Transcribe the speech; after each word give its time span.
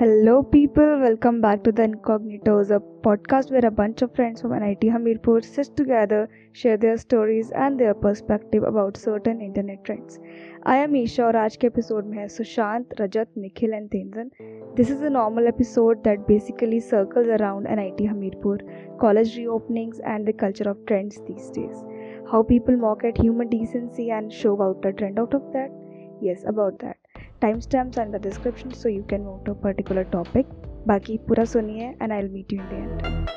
Hello, 0.00 0.42
people. 0.42 1.00
Welcome 1.00 1.40
back 1.40 1.62
to 1.64 1.72
the 1.72 1.82
Incognitos, 1.82 2.70
a 2.70 2.80
podcast 3.06 3.50
where 3.50 3.66
a 3.66 3.70
bunch 3.70 4.00
of 4.00 4.14
friends 4.14 4.40
from 4.40 4.52
NIT 4.52 4.80
Hamirpur 4.80 5.44
sit 5.44 5.76
together, 5.76 6.28
share 6.52 6.78
their 6.78 6.96
stories 6.96 7.50
and 7.50 7.78
their 7.78 7.92
perspective 7.92 8.62
about 8.62 8.96
certain 8.96 9.40
internet 9.40 9.84
trends. 9.84 10.18
I 10.64 10.76
am 10.78 10.94
Isha 10.94 11.24
और 11.26 11.36
आज 11.36 11.56
के 11.56 11.66
episode 11.66 12.06
में 12.06 12.18
है 12.18 12.26
Sushant 12.36 12.94
Rajat 13.00 13.28
Nikhil 13.38 13.74
and 13.74 13.88
Tenzin 13.90 14.30
this 14.76 14.90
is 14.90 15.04
a 15.04 15.08
normal 15.18 15.46
episode 15.46 16.02
that 16.04 16.20
basically 16.28 16.80
circles 16.80 17.28
around 17.38 17.68
NIT 17.78 18.04
Hamirpur, 18.12 18.58
college 19.04 19.36
reopenings 19.40 20.04
and 20.14 20.30
the 20.30 20.36
culture 20.44 20.70
of 20.74 20.84
trends 20.90 21.20
these 21.30 21.50
days. 21.58 21.84
How 22.32 22.42
people 22.52 22.76
mock 22.86 23.04
at 23.12 23.24
human 23.26 23.52
decency 23.56 24.10
and 24.20 24.32
show 24.42 24.60
out 24.68 24.90
a 24.92 24.92
trend 24.92 25.24
out 25.24 25.40
of 25.40 25.52
that? 25.52 25.82
Yes, 26.20 26.44
about 26.54 26.78
that. 26.78 26.96
Time 27.41 27.59
stamps 27.59 27.97
and 27.97 28.15
the 28.15 28.21
description 28.23 28.69
so 28.81 28.89
you 28.89 29.03
can 29.09 29.21
vote 29.25 29.49
a 29.49 29.53
particular 29.63 30.03
topic 30.11 30.47
बाकी 30.87 31.17
पूरा 31.27 31.45
सुनिए 31.53 31.89
and 32.01 32.11
I 32.11 32.21
will 32.21 32.31
meet 32.31 32.53
you 32.53 32.61
in 32.61 32.67
the 32.69 32.73
end 32.73 33.29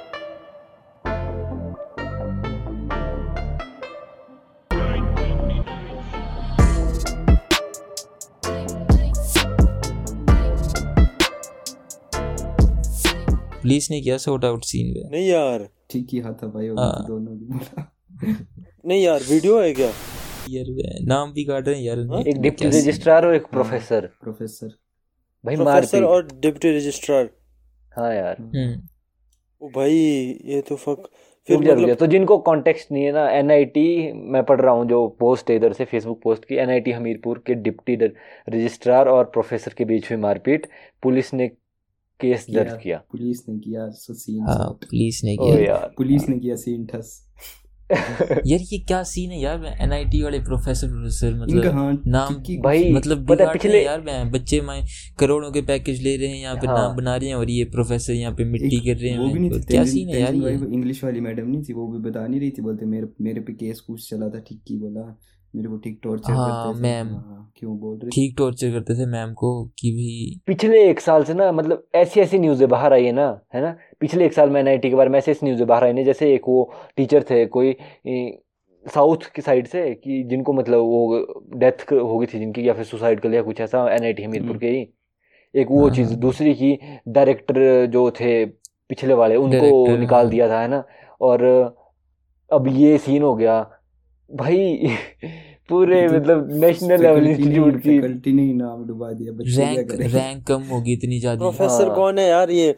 police 13.62 13.90
ने 13.90 14.00
किया 14.00 14.16
sort 14.18 14.44
out 14.44 14.64
scene 14.64 14.92
नहीं 15.12 15.26
यार। 15.26 15.68
ठीक 15.90 16.08
ही 16.12 16.18
हाथ 16.20 16.32
था 16.42 16.46
भाई 16.54 16.68
दोनों 16.68 17.36
भी 17.36 17.44
बोला। 17.52 17.84
नहीं 18.86 19.02
यार 19.02 19.20
वीडियो 19.30 19.60
है 19.60 19.72
क्या? 19.74 19.90
यार 20.50 20.66
नाम 21.06 21.32
भी 21.32 21.44
काट 21.44 21.68
रहे 21.68 21.76
हैं 21.76 21.84
यार 21.84 21.98
हाँ? 21.98 22.20
एक 22.20 22.40
डिप्टी 22.40 22.66
रजिस्ट्रार 22.66 23.26
और 23.26 23.34
एक 23.34 23.46
प्रोफेसर। 23.46 24.06
प्रोफेसर। 24.22 24.68
भाई 25.44 25.56
प्रोफेसर 25.56 26.04
और 26.04 26.26
डिप्टी 26.32 26.76
रजिस्ट्रार। 26.76 27.30
हाँ 27.96 28.14
यार। 28.14 28.36
हम्म। 28.40 28.82
ओ 29.62 29.68
भाई 29.68 29.94
ये 30.44 30.60
तो 30.68 30.76
फक 30.76 31.08
फिर 31.48 31.58
मतलब 31.58 31.94
तो 31.94 32.06
जिनको 32.06 32.38
कॉन्टेक्स्ट 32.38 32.92
नहीं 32.92 33.04
है 33.04 33.12
ना 33.12 33.28
एनआईटी 33.30 34.12
मैं 34.12 34.42
पढ़ 34.44 34.60
रहा 34.60 34.74
हूँ 34.74 34.88
जो 34.88 35.06
पोस्ट 35.20 35.50
है 35.50 35.56
इधर 35.56 35.72
से 35.72 35.84
फेसबुक 35.84 36.20
पोस्ट 36.22 36.44
की 36.44 36.54
एनआईटी 36.54 36.90
हमीरपुर 36.90 37.42
के 37.46 37.54
डिप्टी 37.54 37.94
रजिस्ट्रार 37.96 39.08
और 39.08 39.24
प्रोफेसर 39.24 39.74
के 39.78 39.84
बीच 39.84 40.10
हुई 40.10 40.20
मारपीट। 40.20 40.66
पुलिस 41.02 41.34
ने 41.34 41.48
केस 42.20 42.46
दर्ज 42.50 42.78
किया। 42.82 43.02
पुलिस 43.12 43.42
ने 43.48 43.58
किया 43.58 43.88
सो 43.90 44.14
सीन 44.14 44.42
हाँ 44.42 44.70
पुलिस 44.82 45.20
ने 45.24 45.36
किया। 45.36 45.76
पुलिस 45.96 46.28
ने 46.28 46.38
किया 46.38 46.56
सीन 46.56 46.86
ठस। 46.86 47.20
यार 48.46 48.60
ये 48.72 48.78
क्या 48.78 49.02
सीन 49.02 49.30
है 49.30 49.40
यार? 49.40 49.64
एनआईटी 49.80 50.22
वाले 50.22 50.38
प्रोफेसर 50.38 50.88
प्रोफेसर 50.88 51.34
मतलब 51.34 51.66
हाँ 51.72 52.02
नाम 52.06 52.34
की, 52.34 52.56
भाई 52.58 52.92
मतलब 52.92 53.26
पता 53.28 53.52
पिछले- 53.52 53.84
यार 53.86 54.00
मैं। 54.00 54.30
बच्चे 54.30 54.60
मैं 54.60 54.80
करोड़ों 55.18 55.50
के 55.52 55.62
पैकेज 55.62 56.02
ले 56.02 56.16
रहे 56.16 56.28
हैं 56.28 56.40
यहाँ 56.42 56.56
पे 56.56 56.66
हाँ। 56.66 56.76
नाम 56.78 56.96
बना 56.96 57.16
रहे 57.16 57.28
हैं 57.28 57.36
और 57.36 57.50
ये 57.50 57.64
प्रोफेसर 57.64 58.12
यहाँ 58.12 58.34
पे 58.34 58.44
मिट्टी 58.44 58.76
कर 58.76 58.96
रहे 58.96 59.10
हैं। 59.10 59.18
वो 59.18 59.28
भी 59.28 59.38
नहीं 59.40 59.50
थी 59.50 59.60
क्या 59.60 59.84
सीन 59.84 60.08
है 60.08 60.20
यार 60.20 60.34
इंग्लिश 60.34 61.04
वाली 61.04 61.20
मैडम 61.20 61.50
नहीं 61.50 61.62
थी 61.62 61.72
वो 61.72 61.86
भी 61.88 62.10
बता 62.10 62.26
नहीं 62.26 62.40
रही 62.40 62.50
थी 62.50 62.62
बोलते 62.62 62.86
मेरे 62.86 63.06
मेरे 63.20 63.40
पे 63.40 63.52
केस 63.52 63.80
कुछ 63.80 64.10
चला 64.10 64.28
था 64.28 64.38
ठीक 64.38 64.62
की 64.68 64.78
बोला। 64.78 65.16
मेरे 65.54 65.68
को 65.68 65.76
ठीक 65.76 65.98
टॉर्चर 66.02 66.32
हाँ, 66.32 66.46
करते 66.64 66.78
थे 66.78 66.82
मैम। 66.82 67.08
हाँ, 67.08 67.52
क्यों 67.56 67.78
बोल 67.78 67.96
रही 67.96 68.10
ठीक 68.10 68.34
टॉर्चर 68.38 68.70
करते 68.70 68.94
थे 68.94 69.06
मैम 69.06 69.32
को 69.34 69.50
कि 69.78 69.90
भाई 69.92 70.40
पिछले 70.46 70.82
एक 70.90 71.00
साल 71.00 71.24
से 71.24 71.34
ना 71.34 71.50
मतलब 71.52 71.86
ऐसी 71.94 72.20
ऐसी 72.20 72.38
न्यूज़ें 72.38 72.68
बाहर 72.68 72.92
आई 72.92 73.04
है 73.04 73.12
ना 73.12 73.28
है 73.54 73.60
ना 73.62 73.76
पिछले 74.00 74.26
एक 74.26 74.32
साल 74.32 74.50
में 74.50 74.60
एनआईटी 74.60 74.90
के 74.90 74.96
बारे 74.96 75.10
में 75.10 75.18
ऐसी 75.18 75.30
ऐसी 75.30 75.46
न्यूज़ें 75.46 75.66
बाहर 75.66 75.84
आई 75.84 75.92
ना 75.92 76.02
जैसे 76.02 76.34
एक 76.34 76.48
वो 76.48 76.72
टीचर 76.96 77.24
थे 77.30 77.44
कोई 77.46 77.76
साउथ 78.86 79.30
की 79.36 79.42
साइड 79.42 79.66
से 79.66 79.94
कि 79.94 80.22
जिनको 80.22 80.52
मतलब 80.52 80.78
वो 80.78 81.26
डेथ 81.56 81.92
हो 81.92 82.18
गई 82.18 82.26
थी 82.26 82.38
जिनकी 82.38 82.68
या 82.68 82.74
फिर 82.74 82.84
सुसाइड 82.84 83.20
कर 83.20 83.28
लिया 83.28 83.42
कुछ 83.42 83.60
ऐसा 83.60 83.88
एनआईटी 83.94 84.22
हमीरपुर 84.22 84.48
हम्म। 84.48 84.58
के 84.58 84.68
ही 84.68 84.86
एक 85.54 85.68
वो 85.70 85.86
हाँ, 85.86 85.94
चीज़ 85.94 86.08
हाँ। 86.08 86.18
दूसरी 86.18 86.54
की 86.54 86.78
डायरेक्टर 87.08 87.86
जो 87.86 88.10
थे 88.10 88.44
पिछले 88.90 89.14
वाले 89.14 89.36
उनको 89.36 89.96
निकाल। 89.96 90.28
दिया 90.28 90.48
था 90.48 90.60
है 90.60 90.68
ना 90.68 90.82
और 91.20 91.42
अब 92.50 92.66
ये 92.68 92.96
सीन 92.98 93.22
हो 93.22 93.34
गया 93.34 93.60
भाई 94.34 94.96
पूरे 95.68 96.06
तो 96.08 96.14
मतलब 96.14 96.48
नेशनल 96.52 97.02
लेवल 97.02 97.26
इंस्टीट्यूट 97.26 97.76
की 97.82 98.00
फैकल्टी 98.00 98.32
ने 98.32 98.42
ही 98.42 98.52
नाम 98.54 98.84
डुबा 98.86 99.10
दिया 99.12 99.32
बच्चे 99.32 99.52
क्या 99.52 99.66
रैंक 99.66 100.14
रैंक 100.14 100.42
कम 100.46 100.62
होगी 100.62 100.92
इतनी 100.92 101.20
ज़्यादा। 101.20 101.38
प्रोफेसर 101.38 101.86
हाँ। 101.86 101.94
कौन 101.96 102.18
है 102.18 102.28
यार 102.28 102.50
ये? 102.50 102.74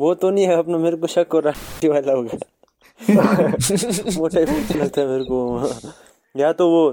वो 0.00 0.14
तो 0.14 0.30
नहीं 0.30 0.44
है 0.44 0.56
अपना 0.58 0.78
मेरे 0.78 0.96
को 0.96 1.06
शक 1.06 1.26
हो 1.32 1.40
रहा 1.40 1.52
है। 1.82 1.88
वाला 1.92 2.12
होगा। 2.12 2.38
मोटा 4.18 4.40
ही 4.40 4.78
लगता 4.78 5.00
है 5.00 5.06
मेरे 5.06 5.24
को। 5.24 5.90
या 6.34 6.52
तो 6.52 6.70
वो 6.70 6.90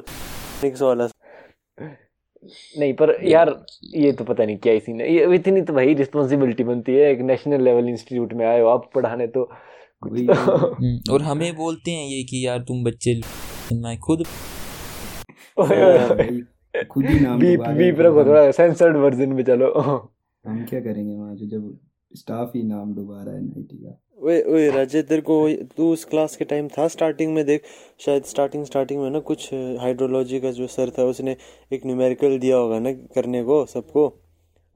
निक्स 0.63 0.81
वाला। 0.81 1.07
नहीं 2.79 2.93
पर 2.93 3.15
यार 3.23 3.55
ये 3.95 4.11
तो 4.11 4.23
पता 4.23 4.45
नहीं 4.45 4.57
क्या 4.57 4.73
ही 4.73 4.79
सीन 4.79 5.01
है। 5.01 5.13
ये 5.13 5.35
इतनी 5.35 5.61
तो 5.61 5.73
भाई 5.73 5.93
रिस्पॉन्सिबिलिटी 5.93 6.63
बनती 6.63 6.91
है 6.91 7.11
एक 7.11 7.21
नेशनल 7.21 7.61
लेवल 7.61 7.89
इंस्टीट्यूट 7.89 8.33
में 8.33 8.45
आए 8.45 8.59
हो 8.61 8.67
आप 8.67 8.89
पढ़ाने 8.95 9.27
तो 9.27 9.49
वही 10.03 10.25
तो। 10.27 10.33
हम्म, 10.73 11.13
और 11.13 11.21
हमें 11.21 11.55
बोलते 11.55 11.91
हैं 11.91 12.07
ये 12.07 12.23
कि 12.23 12.45
यार 12.47 12.59
तुम 12.59 12.83
बच्चे 12.83 13.19
मैं 13.73 13.97
खुद 13.99 14.23
खुद 16.89 17.05
ही 17.05 17.19
नाम 17.19 17.39
बीप 17.39 17.61
बीप 17.77 17.99
रखो 17.99 18.23
थोड़ा 18.25 18.51
सेंसर्ड 18.51 18.97
वर्जन 18.97 19.29
में 19.29 19.43
चलो। 19.43 19.71
हम 19.75 20.65
क्या 20.69 20.79
करेंगे 20.79 21.15
वहाँ 21.15 21.35
जो 21.35 21.45
जब 21.47 21.77
स्टाफ 22.11 22.51
ही 22.55 22.63
नाम 22.63 22.93
डुबा 22.95 23.23
रहा 23.23 23.33
है 23.33 23.39
एनआईटी 23.39 23.77
का? 23.77 23.99
ओए 24.21 24.41
ओए 24.43 24.69
राजे 24.71 25.01
तेरे 25.03 25.21
को 25.21 25.49
तू 25.77 25.91
उस 25.93 26.05
क्लास 26.05 26.35
के 26.35 26.45
टाइम 26.45 26.67
था 26.67 26.87
स्टार्टिंग 26.87 27.33
में? 27.33 27.45
देख 27.45 27.63
शायद 27.99 28.23
स्टार्टिंग 28.23 28.65
स्टार्टिंग 28.65 29.01
में 29.01 29.09
ना 29.09 29.19
कुछ 29.19 29.53
हाइड्रोलॉजी 29.53 30.39
का 30.39 30.51
जो 30.51 30.67
सर 30.67 30.89
था 30.89 31.03
उसने 31.05 31.35
एक 31.73 31.85
न्यूमेरिकल 31.85 32.37
दिया 32.39 32.57
होगा 32.57 32.79
ना 32.79 32.91
करने 33.15 33.43
को 33.43 33.65
सबको। 33.65 34.07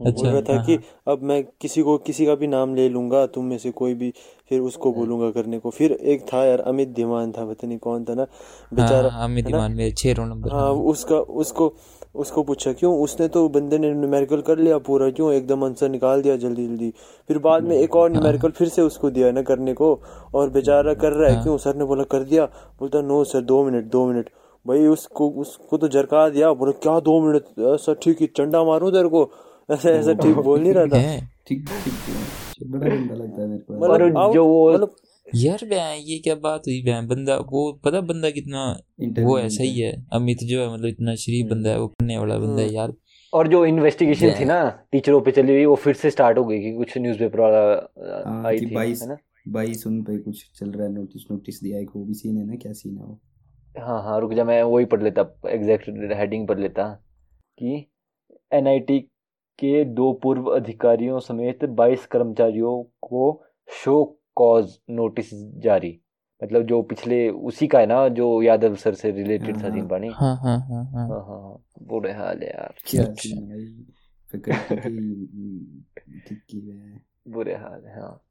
अच्छा, 0.05 0.21
बोल 0.21 0.31
रहा 0.31 0.41
था 0.41 0.55
हाँ, 0.55 0.65
कि 0.65 0.77
अब 1.07 1.23
मैं 1.23 1.43
किसी 1.61 1.81
को 1.81 1.97
किसी 1.99 2.25
का 2.25 2.35
भी 2.35 2.47
नाम 2.47 2.75
ले 2.75 2.87
लूँगा 2.89 3.25
तुम 3.27 3.45
में 3.45 3.57
से 3.57 3.71
कोई 3.71 3.93
भी 3.93 4.13
फिर 4.49 4.59
उसको 4.61 4.91
बोलूँगा 4.93 5.29
करने 5.31 5.59
को। 5.59 5.69
फिर 5.69 5.91
एक 5.91 6.21
था 6.23 6.43
यार 6.45 6.59
अमित 6.61 6.93
धीमान 6.93 7.31
था 7.31 7.45
पता 7.45 7.67
नहीं 7.67 7.77
कौन 7.79 8.03
था 8.05 8.13
ना 8.13 8.25
बेचारा 8.73 9.09
हाँ, 9.09 9.23
अमित 9.25 9.45
है 9.45 9.51
ना? 9.51 9.57
ईमान 9.57 9.71
मेरे 9.71 9.91
छह 9.91 10.13
रो 10.13 10.25
नंबर 10.25 10.51
हाँ 10.51 10.71
उसका 10.71 11.15
उसको 11.15 11.73
उसको 12.15 12.41
पूछा 12.43 12.71
क्यों? 12.73 12.93
उसने 13.01 13.27
तो 13.27 13.47
बंदे 13.49 13.77
ने 13.77 13.91
न्यूमेरिकल 13.93 14.41
कर 14.41 14.57
लिया 14.57 14.77
पूरा 14.77 15.09
क्यों? 15.09 15.31
एकदम 15.33 15.63
आंसर 15.63 15.89
निकाल 15.89 16.21
दिया 16.21 16.35
जल्दी 16.37 16.67
जल्दी। 16.67 16.89
फिर 17.29 17.37
बाद 17.39 17.63
में 17.63 17.75
एक 17.77 17.95
और 17.95 18.11
न्यूमेरिकल 18.11 18.51
फिर 18.51 18.67
से 18.69 18.81
उसको 18.81 19.09
दिया 19.09 19.31
ना 19.31 19.41
करने 19.41 19.73
को 19.73 19.93
और 20.35 20.49
बेचारा 20.49 20.93
कर 20.93 21.11
रहा 21.13 21.29
है 21.29 21.35
हाँ। 21.35 21.43
क्यों? 21.43 21.57
सर 21.57 21.75
ने 21.75 21.85
बोला 21.85 22.03
कर 22.11 22.23
दिया। 22.23 22.45
बोलता 22.79 23.01
नो 23.01 23.23
सर 23.23 23.41
दो 23.43 23.63
मिनट 23.65 23.85
दो 23.91 24.05
मिनट। 24.07 24.29
भाई 24.65 24.85
उसको 24.87 25.29
उसको 25.41 25.77
तो 25.77 25.87
झरका 25.87 26.27
दिया 26.29 26.51
बोला 26.53 26.71
क्या 26.81 26.99
दो 26.99 27.19
मिनट? 27.21 27.43
ऐसा 27.75 27.93
ठीक 28.03 28.21
है 28.21 28.27
चंडा 28.37 28.63
मारूं 28.63 28.91
तेरे 28.91 29.09
को? 29.09 29.23
ऐसा 29.69 29.89
ऐसा 29.89 30.13
ठीक 30.13 30.35
बोल 30.37 30.59
नहीं 30.61 30.73
रहा 30.73 30.85
था। 30.85 31.19
ठीक 31.47 31.65
ठीक 31.65 31.93
ठीक। 31.95 32.67
बड़ा 32.71 32.95
गंदा 32.95 33.15
लगता 33.15 33.41
है 33.41 33.47
मेरे 33.47 33.59
को। 33.59 33.79
मतलब 33.79 34.33
जो 34.33 34.45
वो- 34.45 34.73
मतलब 34.73 34.95
यार 35.35 35.59
बहन 35.65 35.99
ये 36.01 36.17
क्या 36.19 36.35
बात 36.35 36.61
हुई 36.67 36.81
बहन 36.83 37.07
बंदा 37.07 37.35
वो 37.51 37.71
पता 37.85 38.01
बंदा 38.01 38.29
कितना 38.29 38.63
वो 39.23 39.37
ऐसा 39.39 39.63
ही 39.63 39.79
है। 39.79 39.91
अमित 40.13 40.43
जो 40.43 40.61
है 40.61 40.73
मतलब 40.73 40.85
इतना 40.85 41.15
शरीफ 41.15 41.49
बंदा 41.49 41.69
है 41.69 41.79
वो 41.79 41.87
पढ़ने 41.87 42.17
वाला 42.17 42.37
बंदा 42.37 42.61
है 42.61 42.67
हम्म। 42.67 42.75
यार। 42.75 42.93
और 43.33 43.47
जो 43.47 43.65
इन्वेस्टिगेशन 43.65 44.31
थी 44.39 44.45
ना 44.45 44.59
टीचरों 44.91 45.21
पे 45.21 45.31
चली 45.31 45.53
हुई 45.53 45.65
वो 45.65 45.75
फिर 45.75 45.93
से 45.93 46.09
स्टार्ट 46.11 46.37
हो 46.37 46.43
गई 46.45 46.59
कि 46.59 46.71
कुछ 46.73 46.97
न्यूज़पेपर 46.97 47.39
वाला 47.39 47.59
हाँ, 48.29 48.43
आई 48.45 48.59
थी 48.59 48.65
बाईस 48.75 49.01
है 49.01 49.07
ना? 49.07 49.17
बाईस 49.47 49.85
उन 49.87 50.01
पे 50.03 50.17
कुछ 50.17 50.43
चल 50.59 50.71
रहा 50.71 50.87
है 50.87 50.93
नोटिस 50.93 51.23
नोटिस 51.31 51.63
दिया 51.63 51.79
एक 51.79 51.89
वो 51.95 52.03
भी 52.05 52.13
सीन 52.13 52.37
है 52.37 52.45
ना 52.47 52.55
क्या 52.55 52.73
सीन 52.73 52.97
है 52.97 53.03
वो? 53.03 53.19
हाँ 53.75 54.01
हाँ 54.03 54.19
रुक 54.21 54.33
जा 54.33 54.43
मैं 54.43 54.61
वही 54.63 54.85
पढ़ 54.85 55.01
लेता 55.03 55.21
एग्जैक्ट 55.49 55.89
हेडिंग 56.17 56.47
पढ़ 56.47 56.59
लेता 56.59 56.87
कि 57.57 57.87
एनआईटी 58.51 58.99
के 59.63 59.83
दो 59.85 60.13
पूर्व 60.13 60.45
अधिकारियों 60.45 61.19
समेत 61.19 61.65
22 61.65 62.05
कर्मचारियों 62.05 62.83
को 62.83 63.43
शो 63.83 64.17
कॉज 64.35 64.77
नोटिस 64.89 65.29
जारी। 65.33 65.99
मतलब 66.43 66.63
जो 66.63 66.81
पिछले 66.81 67.29
उसी 67.29 67.67
का 67.67 67.79
है 67.79 67.85
ना 67.85 68.07
जो 68.07 68.41
यादव 68.41 68.75
सर 68.75 68.93
से 68.93 69.11
रिलेटेड 69.11 69.57
था 69.57 69.61
हाँ। 69.61 69.71
सीन 69.71 69.87
पानी 69.87 70.07
हाँ 70.07 70.35
हाँ 70.35 70.59
हाँ 70.59 70.85
हाँ। 70.85 71.07
हाँ 71.07 71.25
हाँ 71.27 71.41
हाँ। 71.41 71.63
बुरे 71.87 72.11
हाल 72.11 72.39
है 72.41 72.47
यार। 72.47 72.73
क्या 72.85 73.03
अच्छा। 73.03 73.39
है। 76.49 77.01
बुरे 77.27 77.53
हाल 77.53 77.83
है 77.85 78.01
हाँ। 78.01 78.21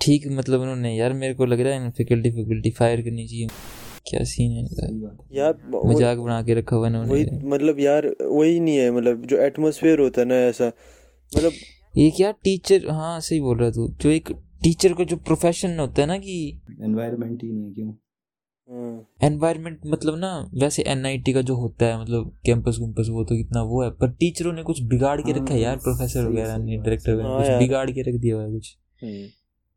ठीक 0.00 0.26
मतलब 0.26 0.60
उन्होंने 0.60 0.96
यार 0.96 1.12
मेरे 1.12 1.34
को 1.34 1.44
लग 1.44 1.60
रहा 1.60 1.74
है 1.74 1.90
फैकल्टी 1.90 2.30
फैकल्टी 2.30 2.70
फायर 2.70 3.02
करनी 3.02 3.26
चाहिए। 3.26 3.48
क्या 4.06 4.24
सीन 4.24 4.52
है? 4.52 4.64
है। 4.82 5.38
यार 5.38 5.58
मज़ाक 5.86 6.18
बना 6.18 6.42
के 6.42 6.54
रखा 6.54 6.76
हुआ 6.76 6.88
है 6.88 7.04
वही 7.06 7.24
मतलब 7.44 7.80
यार 7.80 8.06
वही 8.22 8.60
नहीं 8.60 8.76
है 8.76 8.90
मतलब 8.90 9.26
जो 9.26 9.36
एटमोसफेयर 9.36 10.00
होता 10.00 10.20
है 10.20 10.26
ना 10.26 10.34
ऐसा 10.34 10.66
मतलब 11.32 11.52
एक 11.98 12.20
यार 12.20 12.32
टीचर 12.44 12.88
हाँ 12.90 13.18
सही 13.20 13.40
बोल 13.40 13.58
रहा 13.58 13.70
तू। 13.70 13.88
जो 14.00 14.10
एक 14.10 14.32
टीचर 14.62 14.92
का 14.92 15.04
जो 15.04 15.16
प्रोफेशन 15.16 15.78
होता 15.78 16.02
है 16.02 16.08
ना 16.08 16.18
कि 16.18 16.36
एनवायरनमेंट 16.82 17.42
ही 17.42 17.52
नहीं 17.52 17.64
है 17.64 17.72
क्यों? 17.72 17.92
एनवायरमेंट 19.24 19.80
मतलब 19.86 20.16
ना 20.18 20.28
वैसे 20.54 20.82
एनआईटी 20.82 21.32
का 21.32 21.40
जो 21.42 21.56
होता 21.56 21.86
है 21.86 22.00
मतलब 22.00 22.32
कैंपस 22.46 22.76
वैम्पस 22.80 23.08
वो 23.10 23.24
तो 23.24 23.36
कितना 23.36 23.62
वो 23.62 23.82
है 23.82 23.90
पर 23.90 24.10
टीचरों 24.10 24.52
ने 24.52 24.62
कुछ 24.62 24.82
बिगाड़ 24.82 25.20
के 25.20 25.32
रखा 25.32 25.54
है 25.54 25.60
यार 25.60 25.74
हाँ, 25.74 25.82
प्रोफेसर 25.82 26.26
वगैरह 26.26 26.56
ने 26.56 26.76
डायरेक्टर 26.76 27.14
वगैरह 27.14 27.36
कुछ 27.38 27.48
हाँ 27.48 27.58
बिगाड़ 27.58 27.90
के 27.90 28.02
रख 28.02 28.20
दिया 28.20 28.34
हुआ 28.36 28.44
है 28.44 28.50
कुछ। 28.52 28.76
हम्म। 29.02 29.26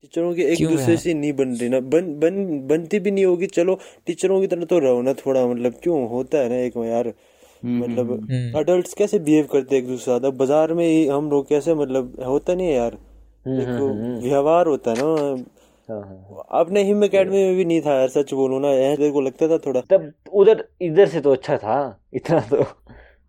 टीचरों 0.04 0.34
की 0.36 0.42
एक 0.42 0.58
क्यों 0.58 0.72
दूसरे 0.72 0.96
से 0.98 1.14
नहीं 1.14 1.34
बन 1.34 1.56
रही 1.56 1.70
ना। 1.70 1.80
बन 1.80 2.14
बन 2.20 2.36
बनती 2.68 3.00
भी 3.00 3.12
नहीं 3.12 3.26
होगी। 3.26 3.48
चलो 3.48 3.80
टीचरों 4.06 4.40
की 4.42 4.48
तरह 4.48 4.66
तो 4.66 4.80
रहो 4.80 5.02
ना 5.02 5.14
थोड़ा 5.14 5.46
मतलब 5.48 5.74
क्यों? 5.84 6.08
होता 6.10 6.38
है 6.38 6.50
ना 6.50 6.56
एक 6.56 6.78
यार। 6.78 7.08
हम्म, 7.08 7.84
मतलब 7.84 8.12
हम्म, 8.12 8.34
हम्म। 8.34 8.60
अडल्ट 8.60 8.94
कैसे 8.98 9.20
बिहेव 9.20 9.46
करते 9.52 9.76
हैं 9.76 9.82
एक 9.84 9.88
दूसरे 9.90 10.20
साथ 10.20 10.32
बाज़ार 10.32 10.74
में 10.74 10.86
ही 10.88 11.06
हम 11.08 11.30
लोग 11.30 11.48
कैसे 11.50 11.76
मतलब 11.76 12.16
होता 12.26 12.56
नहीं 12.56 12.68
है 12.68 12.74
यार। 12.74 12.98
हम्म, 13.46 13.62
एक 13.62 13.68
हम्म, 13.68 13.90
हम्म, 13.92 14.20
व्यवहार 14.20 14.68
होता 14.68 14.92
है 14.92 14.98
ना। 14.98 15.44
हाँ, 15.90 16.02
हाँ, 16.02 16.26
हाँ। 16.30 16.46
अपने 16.62 16.84
हिम 16.84 17.04
अकेडमी 17.04 17.44
में 17.44 17.56
भी 17.56 17.66
नहीं 17.66 17.82
था 17.82 18.00
यार 18.00 18.08
सच 18.10 18.34
बोलूँ 18.34 18.62
ना। 18.62 18.72
यार 18.72 18.96
तेरे 18.96 19.12
को 19.12 19.22
लगता 19.22 19.48
था 19.48 19.58
थोड़ा। 19.58 19.82
तब 19.90 20.12
उधर 20.34 20.64
इधर 20.82 21.08
से 21.08 21.22
तो 21.22 21.32
अच्छा 21.32 21.58
था 21.58 21.78
इतना 22.14 22.40
तो। 22.40 22.64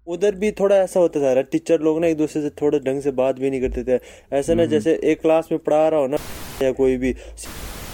उधर 0.07 0.35
भी 0.35 0.51
थोड़ा 0.51 0.77
ऐसा 0.77 1.01
होता 1.01 1.21
था 1.21 1.43
टीचर 1.43 1.81
लोग 1.81 2.01
ना 2.01 2.07
एक 2.07 2.17
दूसरे 2.17 2.43
से 2.43 2.51
थोड़े 2.51 2.79
ढंग 2.81 3.01
से 3.03 3.11
बात 3.11 3.39
भी 3.39 3.51
नहीं 3.51 3.61
करते 3.61 3.85
थे। 3.85 4.01
ऐसा 4.33 4.55
ना 4.55 4.65
जैसे 4.67 5.01
एक 5.05 5.21
क्लास 5.21 5.49
में 5.53 5.59
पढ़ा 5.61 5.89
रहा 5.89 6.01
हो 6.01 6.07
ना 6.07 6.19
या 6.63 6.73
कोई 6.73 6.97
भी 6.97 7.13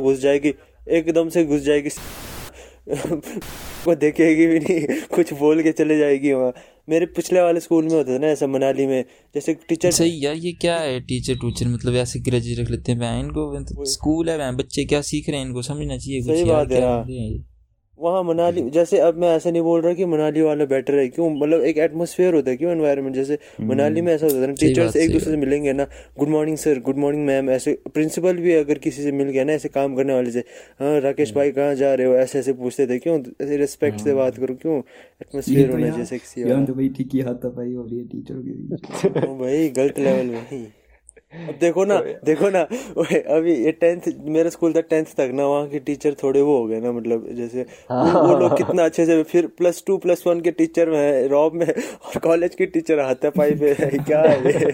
घुस 0.00 0.18
जाएगी 0.18 0.54
एकदम 0.88 1.28
से 1.28 1.44
घुस 1.44 1.60
जाएगी 1.60 1.88
वो 3.86 3.94
देखेगी 3.94 4.46
भी 4.46 4.58
नहीं 4.58 5.00
कुछ 5.14 5.32
बोल 5.32 5.62
के 5.62 5.72
चले 5.72 5.98
जाएगी 5.98 6.32
वहाँ। 6.32 6.52
मेरे 6.88 7.06
पिछले 7.06 7.40
वाले 7.40 7.60
स्कूल 7.60 7.84
में 7.84 7.92
होता 7.92 8.14
था 8.14 8.18
ना 8.18 8.26
ऐसा 8.26 8.46
मनाली 8.46 8.86
में 8.86 9.04
जैसे 9.34 9.54
टीचर 9.68 9.90
सही 9.90 10.24
यार 10.24 10.34
ये 10.34 10.52
क्या 10.52 10.76
है 10.78 11.00
टीचर 11.00 11.34
टूचर 11.34 11.68
मतलब 11.68 11.94
ऐसे 11.94 12.20
ग्रज 12.20 12.48
रख 12.60 12.70
लेते 12.70 12.92
हैं 12.92 13.20
इनको 13.20 13.84
स्कूल 13.84 14.30
है 14.30 14.54
बच्चे 14.56 14.84
क्या 14.84 15.00
सीख 15.02 15.28
रहे 15.28 15.38
हैं 15.38 15.46
इनको? 15.46 15.62
समझना 15.62 15.96
चाहिए 15.98 16.22
सही 16.22 16.44
बात 16.44 16.72
है 16.72 17.51
वहाँ 18.02 18.22
मनाली 18.24 18.62
जैसे 18.70 18.98
अब 18.98 19.18
मैं 19.18 19.28
ऐसा 19.28 19.50
नहीं 19.50 19.62
बोल 19.62 19.80
रहा 19.80 19.92
कि 19.94 20.04
मनाली 20.04 20.40
वाला 20.40 20.64
बेटर 20.64 20.94
है 20.94 21.08
क्यों? 21.08 21.30
मतलब 21.30 21.62
एक 21.62 21.78
एटमोसफेयर 21.78 22.34
होता 22.34 22.50
है 22.50 22.56
क्यों 22.56 22.72
एनवायरनमेंट 22.72 23.14
जैसे 23.16 23.38
मनाली 23.60 24.00
में 24.00 24.12
ऐसा 24.14 24.26
होता 24.26 24.38
है 24.38 24.52
टीचर्स 24.52 24.96
एक 24.96 25.12
दूसरे 25.12 25.30
से 25.30 25.36
मिलेंगे 25.36 25.72
ना 25.72 25.86
good 26.18 26.28
morning 26.28 26.56
sir 26.56 26.80
good 26.80 26.96
morning 26.96 27.26
ma'am 27.26 27.50
ऐसे 27.50 27.78
प्रिंसिपल 27.94 28.36
भी 28.36 28.52
अगर 28.54 28.78
किसी 28.78 29.02
से 29.02 29.12
मिल 29.12 29.28
गया 29.28 29.44
ना 29.44 29.52
ऐसे 29.52 29.68
काम 29.68 29.96
करने 29.96 30.14
वाले 30.14 30.30
से 30.30 30.44
हाँ 30.80 31.00
राकेश 31.00 31.34
भाई 31.34 31.50
कहाँ 31.50 31.74
जा 31.74 31.94
रहे 31.94 32.06
हो? 32.06 32.14
ऐसे 32.14 32.38
ऐसे 32.38 32.52
पूछते 32.52 32.86
थे 32.86 32.98
क्यों? 32.98 33.20
ऐसे 33.42 33.56
रिस्पेक्ट 33.56 34.00
से 34.00 34.14
बात 34.14 34.36
करो 34.38 34.54
क्यों? 34.54 34.78
एटमोसफेयर 34.78 35.66
तो 35.66 35.72
होना 35.72 35.86
चाहिए 35.90 36.04
तो 39.08 39.36
भाई 39.38 39.68
गलत 39.76 39.98
लेवल 39.98 40.28
भाई 40.28 40.66
अब 41.32 41.58
देखो 41.60 41.84
ना 41.84 41.96
देखो 42.24 42.48
ना 42.50 42.60
अभी 43.36 43.54
ये 43.64 43.72
टेंथ 43.72 44.00
मेरा 44.24 44.50
स्कूल 44.50 44.72
था 44.72 44.80
टेंथ 44.80 45.04
तक 45.04 45.30
ना 45.34 45.46
वहाँ 45.46 45.68
के 45.68 45.78
टीचर 45.78 46.14
थोड़े 46.22 46.40
वो 46.42 46.58
हो 46.58 46.66
गए 46.66 46.80
ना 46.80 46.92
मतलब 46.92 47.28
जैसे 47.32 47.62
वो, 47.62 48.28
वो 48.28 48.38
लोग 48.38 48.56
कितना 48.56 48.84
अच्छे 48.84 49.06
से 49.06 49.22
फिर 49.22 49.46
प्लस 49.46 49.82
टू 49.86 49.96
प्लस 49.98 50.24
वन 50.26 50.40
के 50.40 50.50
टीचर 50.50 50.90
में 50.90 51.28
रॉब 51.28 51.54
में 51.54 51.66
और 51.66 52.18
कॉलेज 52.18 52.54
के 52.54 52.66
टीचर 52.66 52.98
हाथापाई 53.00 53.54
पे 53.54 53.72
है 53.72 53.90
क्या 54.06 54.20
है 54.22 54.66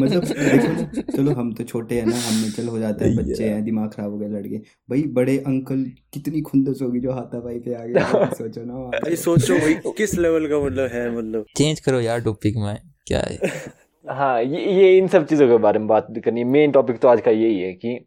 मतलब 0.00 0.24
देखो 0.24 1.12
चलो 1.16 1.30
हम 1.30 1.52
तो 1.54 1.64
छोटे 1.64 1.94
हैं 1.94 2.06
ना 2.06 2.16
हमने 2.16 2.50
चलो 2.50 2.70
हो 2.70 2.78
जाता 2.78 3.04
है 3.04 3.16
बच्चे 3.16 3.44
हैं 3.44 3.64
दिमाग 3.64 3.90
खराब 3.90 4.10
हो 4.10 4.18
गए 4.18 4.28
लड़के। 4.28 4.58
भाई 4.90 5.02
बड़े 5.02 5.38
अंकल 5.38 5.84
कितनी 6.12 6.40
खुंदस 6.40 6.78
होगी 6.82 7.00
जो 7.00 7.12
हाथा 7.12 7.40
पाई 7.40 7.58
पे 7.58 7.74
आ 7.74 7.84
गए 7.84 8.26
सोचो 8.34 8.64
ना 8.64 8.74
भाई 8.74 9.16
सोचो 9.16 9.58
भाई 9.58 9.74
किस 9.96 10.14
लेवल 10.14 10.46
का 10.46 10.60
मतलब 10.60 10.90
है 10.92 11.10
मतलब? 11.16 11.44
चेंज 11.56 11.80
करो 11.80 12.00
यार 12.00 12.20
टॉपिक 12.20 12.56
में 12.56 12.76
क्या 13.06 13.20
है? 13.20 13.38
हाँ 14.04 14.42
ये 14.42 14.64
ये 14.74 14.96
इन 14.98 15.08
सब 15.08 15.26
चीज़ों 15.26 15.46
के 15.48 15.56
बारे 15.62 15.78
में 15.78 15.88
बात 15.88 16.06
करनी 16.24 16.40
है। 16.40 16.46
मेन 16.46 16.70
टॉपिक 16.72 16.98
तो 17.00 17.08
आज 17.08 17.20
का 17.20 17.30
यही 17.30 17.60
है 17.60 17.72
कि 17.74 17.98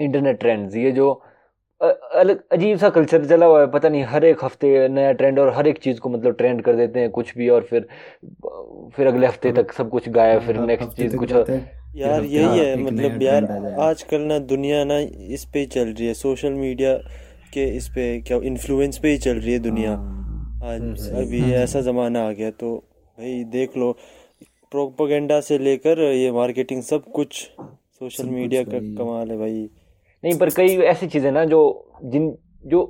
इंटरनेट 0.00 0.38
ट्रेंड्स 0.40 0.76
ये 0.76 0.90
जो 0.92 1.10
अलग 1.80 2.42
अजीब 2.52 2.78
सा 2.78 2.88
कल्चर 2.90 3.24
चला 3.26 3.46
हुआ 3.46 3.60
है। 3.60 3.66
पता 3.70 3.88
नहीं 3.88 4.02
हर 4.04 4.24
एक 4.24 4.44
हफ़्ते 4.44 4.88
नया 4.88 5.12
ट्रेंड 5.12 5.38
और 5.38 5.52
हर 5.54 5.66
एक 5.68 5.78
चीज़ 5.78 6.00
को 6.00 6.08
मतलब 6.08 6.34
ट्रेंड 6.36 6.62
कर 6.62 6.76
देते 6.76 7.00
हैं 7.00 7.10
कुछ 7.10 7.36
भी 7.38 7.48
और 7.48 7.62
फिर 7.70 7.86
फिर 8.96 9.06
अगले 9.06 9.26
हफ़्ते 9.26 9.52
तक 9.52 9.72
सब 9.72 9.90
कुछ 9.90 10.08
गायब 10.08 10.40
फिर 10.42 10.56
हाँ, 10.56 10.66
नेक्स्ट 10.66 10.90
चीज़ 10.90 11.16
कुछ 11.16 11.32
यार 11.96 12.22
यही 12.22 12.58
है 12.58 12.76
मतलब 12.76 13.22
यार 13.22 13.44
आजकल 13.80 14.20
ना 14.22 14.38
दुनिया 14.50 14.84
ना 14.84 14.98
इस 15.34 15.44
पे 15.44 15.58
ही 15.60 15.66
चल 15.66 15.88
रही 15.88 16.06
है। 16.06 16.14
सोशल 16.14 16.52
मीडिया 16.54 16.94
के 17.54 17.64
इस 17.76 17.88
पे 17.88 18.20
क्या 18.20 18.36
इन्फ्लुएंस 18.44 18.98
पे 18.98 19.10
ही 19.10 19.18
चल 19.18 19.38
रही 19.38 19.52
है 19.52 19.58
दुनिया। 19.60 19.90
हाँ, 19.90 20.74
आज 20.74 21.10
अभी 21.16 21.50
ऐसा 21.54 21.80
ज़माना 21.80 22.26
आ 22.28 22.32
गया 22.32 22.50
तो 22.52 22.76
भाई 23.18 23.42
देख 23.52 23.76
लो 23.76 23.96
प्रोपोगेंडा 24.72 25.40
से 25.40 25.58
लेकर 25.58 25.98
ये 25.98 26.30
मार्केटिंग 26.32 26.82
सब 26.82 27.04
कुछ 27.12 27.36
सोशल 27.36 28.24
सब 28.24 28.30
मीडिया 28.30 28.62
का 28.62 28.78
कमाल 28.98 29.30
है 29.30 29.38
भाई। 29.38 29.68
नहीं 30.24 30.38
पर 30.38 30.50
कई 30.50 30.76
ऐसी 30.92 31.06
चीज़ें 31.06 31.30
ना 31.32 31.44
जो 31.44 31.60
जिन 32.04 32.34
जो 32.66 32.82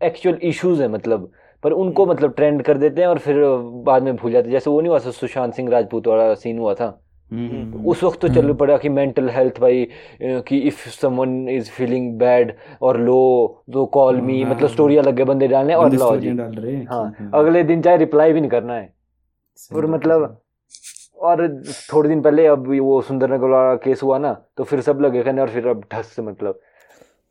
एक्चुअल 0.00 0.38
इश्यूज़ 0.42 0.82
है 0.82 0.88
मतलब 0.88 1.30
पर 1.64 1.72
उनको 1.72 2.06
मतलब 2.06 2.34
ट्रेंड 2.34 2.62
कर 2.62 2.78
देते 2.78 3.00
हैं 3.00 3.08
और 3.08 3.18
फिर 3.18 3.36
बाद 3.86 4.02
में 4.02 4.16
भूल 4.16 4.32
जाते 4.32 4.48
हैं। 4.48 4.52
जैसे 4.52 4.70
वो 4.70 4.80
नहीं 4.80 4.90
हुआ 4.90 4.98
था 4.98 5.10
सुशांत 5.10 5.54
सिंह 5.54 5.70
राजपूत 5.70 6.06
वाला 6.06 6.34
सीन 6.34 6.58
हुआ 6.58 6.74
था। 6.74 6.86
हम्म, 7.30 7.48
हम्म, 7.48 7.84
उस 7.86 8.02
वक्त 8.04 8.20
तो 8.20 8.28
चल 8.28 8.52
पड़ा 8.52 8.76
कि 8.78 8.88
मेंटल 8.88 9.28
हेल्थ 9.28 9.60
भाई 9.60 9.86
कि 10.22 10.58
if 10.60 10.88
someone 10.90 11.48
is 11.48 11.70
feeling 11.70 12.12
bad 12.18 12.52
और 12.82 13.00
लो 13.00 13.64
तो 13.72 13.86
कॉल 13.86 14.20
मी 14.20 14.40
हाँ, 14.42 14.50
मतलब 14.50 14.66
हाँ। 14.66 14.72
स्टोरी 14.74 14.96
अलग 14.96 15.18
है 15.18 15.24
बंदे 15.24 15.48
डालने 15.48 15.74
और 15.74 15.88
बंदे 15.88 16.20
जी। 16.20 16.30
डाल 16.30 16.54
रहे 16.54 16.74
हैं 16.74 16.86
हाँ 16.86 17.04
हाँ, 17.18 17.30
अगले 17.34 17.62
दिन 17.64 17.82
चाहे 17.82 17.96
रिप्लाई 17.96 18.32
भी 18.32 18.40
नहीं 18.40 18.50
करना 18.50 18.74
है। 18.74 18.92
और 19.74 19.86
मतलब 19.86 20.40
और 21.18 21.46
थोड़े 21.92 22.08
दिन 22.08 22.20
पहले 22.22 22.46
अब 22.46 22.68
वो 22.80 23.00
सुंदरनगर 23.02 23.48
वाला 23.48 23.74
केस 23.74 24.02
हुआ 24.02 24.18
ना 24.18 24.32
तो 24.56 24.64
फिर 24.64 24.80
सब 24.80 25.00
लगे 25.00 25.22
कहने 25.22 25.40
और 25.40 25.48
फिर 25.50 25.66
अब 25.68 25.84
ढस 25.94 26.06
से 26.06 26.22
मतलब। 26.22 26.60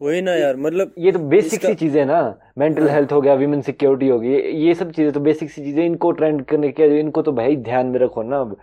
वही 0.01 0.21
ना 0.21 0.31
यार 0.35 0.55
मतलब 0.55 0.93
ये 0.97 1.11
तो 1.11 1.19
बेसिक 1.19 1.65
सी 1.65 1.73
चीज़ें 1.73 1.99
हैं 1.99 2.07
ना 2.07 2.21
मेंटल 2.57 2.87
हाँ। 2.87 2.95
हेल्थ 2.95 3.11
हो 3.11 3.21
गया 3.21 3.33
विमेन 3.33 3.61
सिक्योरिटी 3.61 4.07
हो 4.07 4.19
गई 4.19 4.29
ये- 4.29 4.53
ये 4.55 4.73
सब 4.75 4.91
चीज़ें 4.91 5.11
तो 5.13 5.19
बेसिक 5.19 5.51
सी 5.51 5.63
चीज़ें 5.63 5.85
इनको 5.85 6.11
ट्रेंड 6.11 6.43
करने 6.45 6.69
के 6.71 6.99
इनको 6.99 7.21
तो 7.21 7.31
भाई 7.31 7.55
ध्यान 7.55 7.85
में 7.85 7.99
रखो 7.99 8.23
ना 8.23 8.39
अब। 8.41 8.55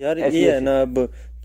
यार 0.00 0.18
ऐसी- 0.18 0.42
ये 0.42 0.52
है 0.52 0.60
ना 0.60 0.80
अब 0.82 0.94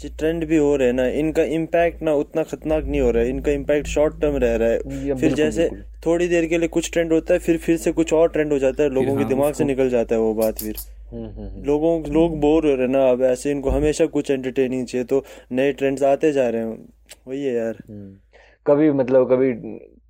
जो 0.01 0.09
ट्रेंड 0.19 0.45
भी 0.47 0.57
हो 0.57 0.75
रहे 0.75 0.87
हैं 0.87 0.93
ना 0.93 1.05
इनका 1.19 1.43
इम्पैक्ट 1.43 2.01
ना 2.01 2.13
उतना 2.13 2.43
खतरनाक 2.43 2.83
नहीं 2.83 3.01
हो 3.01 3.11
रहा 3.11 3.23
है 3.23 3.29
इनका 3.29 3.51
इम्पैक्ट 3.51 3.87
शॉर्ट 3.87 4.19
टर्म 4.21 4.35
रह 4.35 4.55
रहा 4.55 4.69
है। 4.69 5.15
फिर 5.15 5.33
जैसे 5.33 5.69
थोड़ी 6.05 6.27
देर 6.27 6.45
के 6.45 6.57
लिए 6.57 6.67
कुछ 6.67 6.91
ट्रेंड 6.91 7.13
होता 7.13 7.33
है 7.33 7.39
फिर 7.39 7.57
फिर 7.57 7.77
से 7.77 7.91
कुछ 7.91 8.13
और 8.13 8.29
ट्रेंड 8.29 8.51
हो 8.53 8.59
जाता 8.59 8.83
है 8.83 8.89
लोगों 8.89 9.15
के 9.15 9.21
हाँ, 9.21 9.29
दिमाग 9.29 9.53
से 9.53 9.63
निकल 9.63 9.89
जाता 9.89 10.15
है 10.15 10.21
वो 10.21 10.33
बात 10.33 10.59
फिर। 10.59 10.75
लोगों 11.13 12.13
लोग 12.13 12.39
बोर 12.39 12.65
हो 12.65 12.75
रहे 12.75 12.81
हैं 12.81 12.93
ना 12.93 13.09
अब 13.09 13.21
ऐसे 13.21 13.51
इनको 13.51 13.69
हमेशा 13.69 14.05
कुछ 14.05 14.31
एंटरटेनिंग 14.31 14.87
चाहिए 14.87 15.05
तो 15.05 15.23
नए 15.51 15.73
ट्रेंड्स 15.73 16.03
आते 16.03 16.31
जा 16.31 16.49
रहे 16.49 16.61
हैं। 16.61 16.89
वही 17.27 17.43
है 17.43 17.53
यार। 17.55 17.77
हम्म। 17.89 18.17
कभी 18.65 18.91
मतलब 18.91 19.31
कभी 19.31 19.53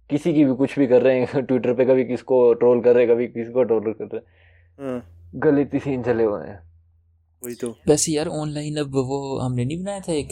किसी 0.10 0.34
की 0.34 0.46
भी 0.46 0.56
कुछ 0.56 0.80
भी 0.80 0.88
कर 0.88 1.02
रहे 1.02 1.20
हैं 1.20 1.42
ट्विटर 1.46 1.74
पे 1.74 1.86
कभी 1.86 2.04
किसको 2.06 2.54
ट्रोल 2.54 2.82
कर 2.82 2.96
रहे 2.96 3.06
हैं 3.06 3.16
कभी 3.16 3.28
किसको 3.28 3.64
ट्रोल 3.64 3.94
कर 3.94 4.04
रहे 4.04 4.18
हैं। 4.18 4.24
हाँ। 4.80 5.30
गलत 5.36 5.70
ही 5.74 5.80
सीन 5.80 6.04
चले 6.04 6.24
हुए 6.24 6.48
हैं। 6.48 6.60
वही 7.46 7.56
तो। 7.56 7.76
वैसे 7.88 8.12
यार 8.12 8.28
ऑनलाइन 8.28 8.78
अब 8.78 8.96
वो 8.96 9.40
हमने 9.40 9.66
नहीं 9.66 9.84
बनाया 9.84 10.00
था 10.00 10.14
एक 10.14 10.30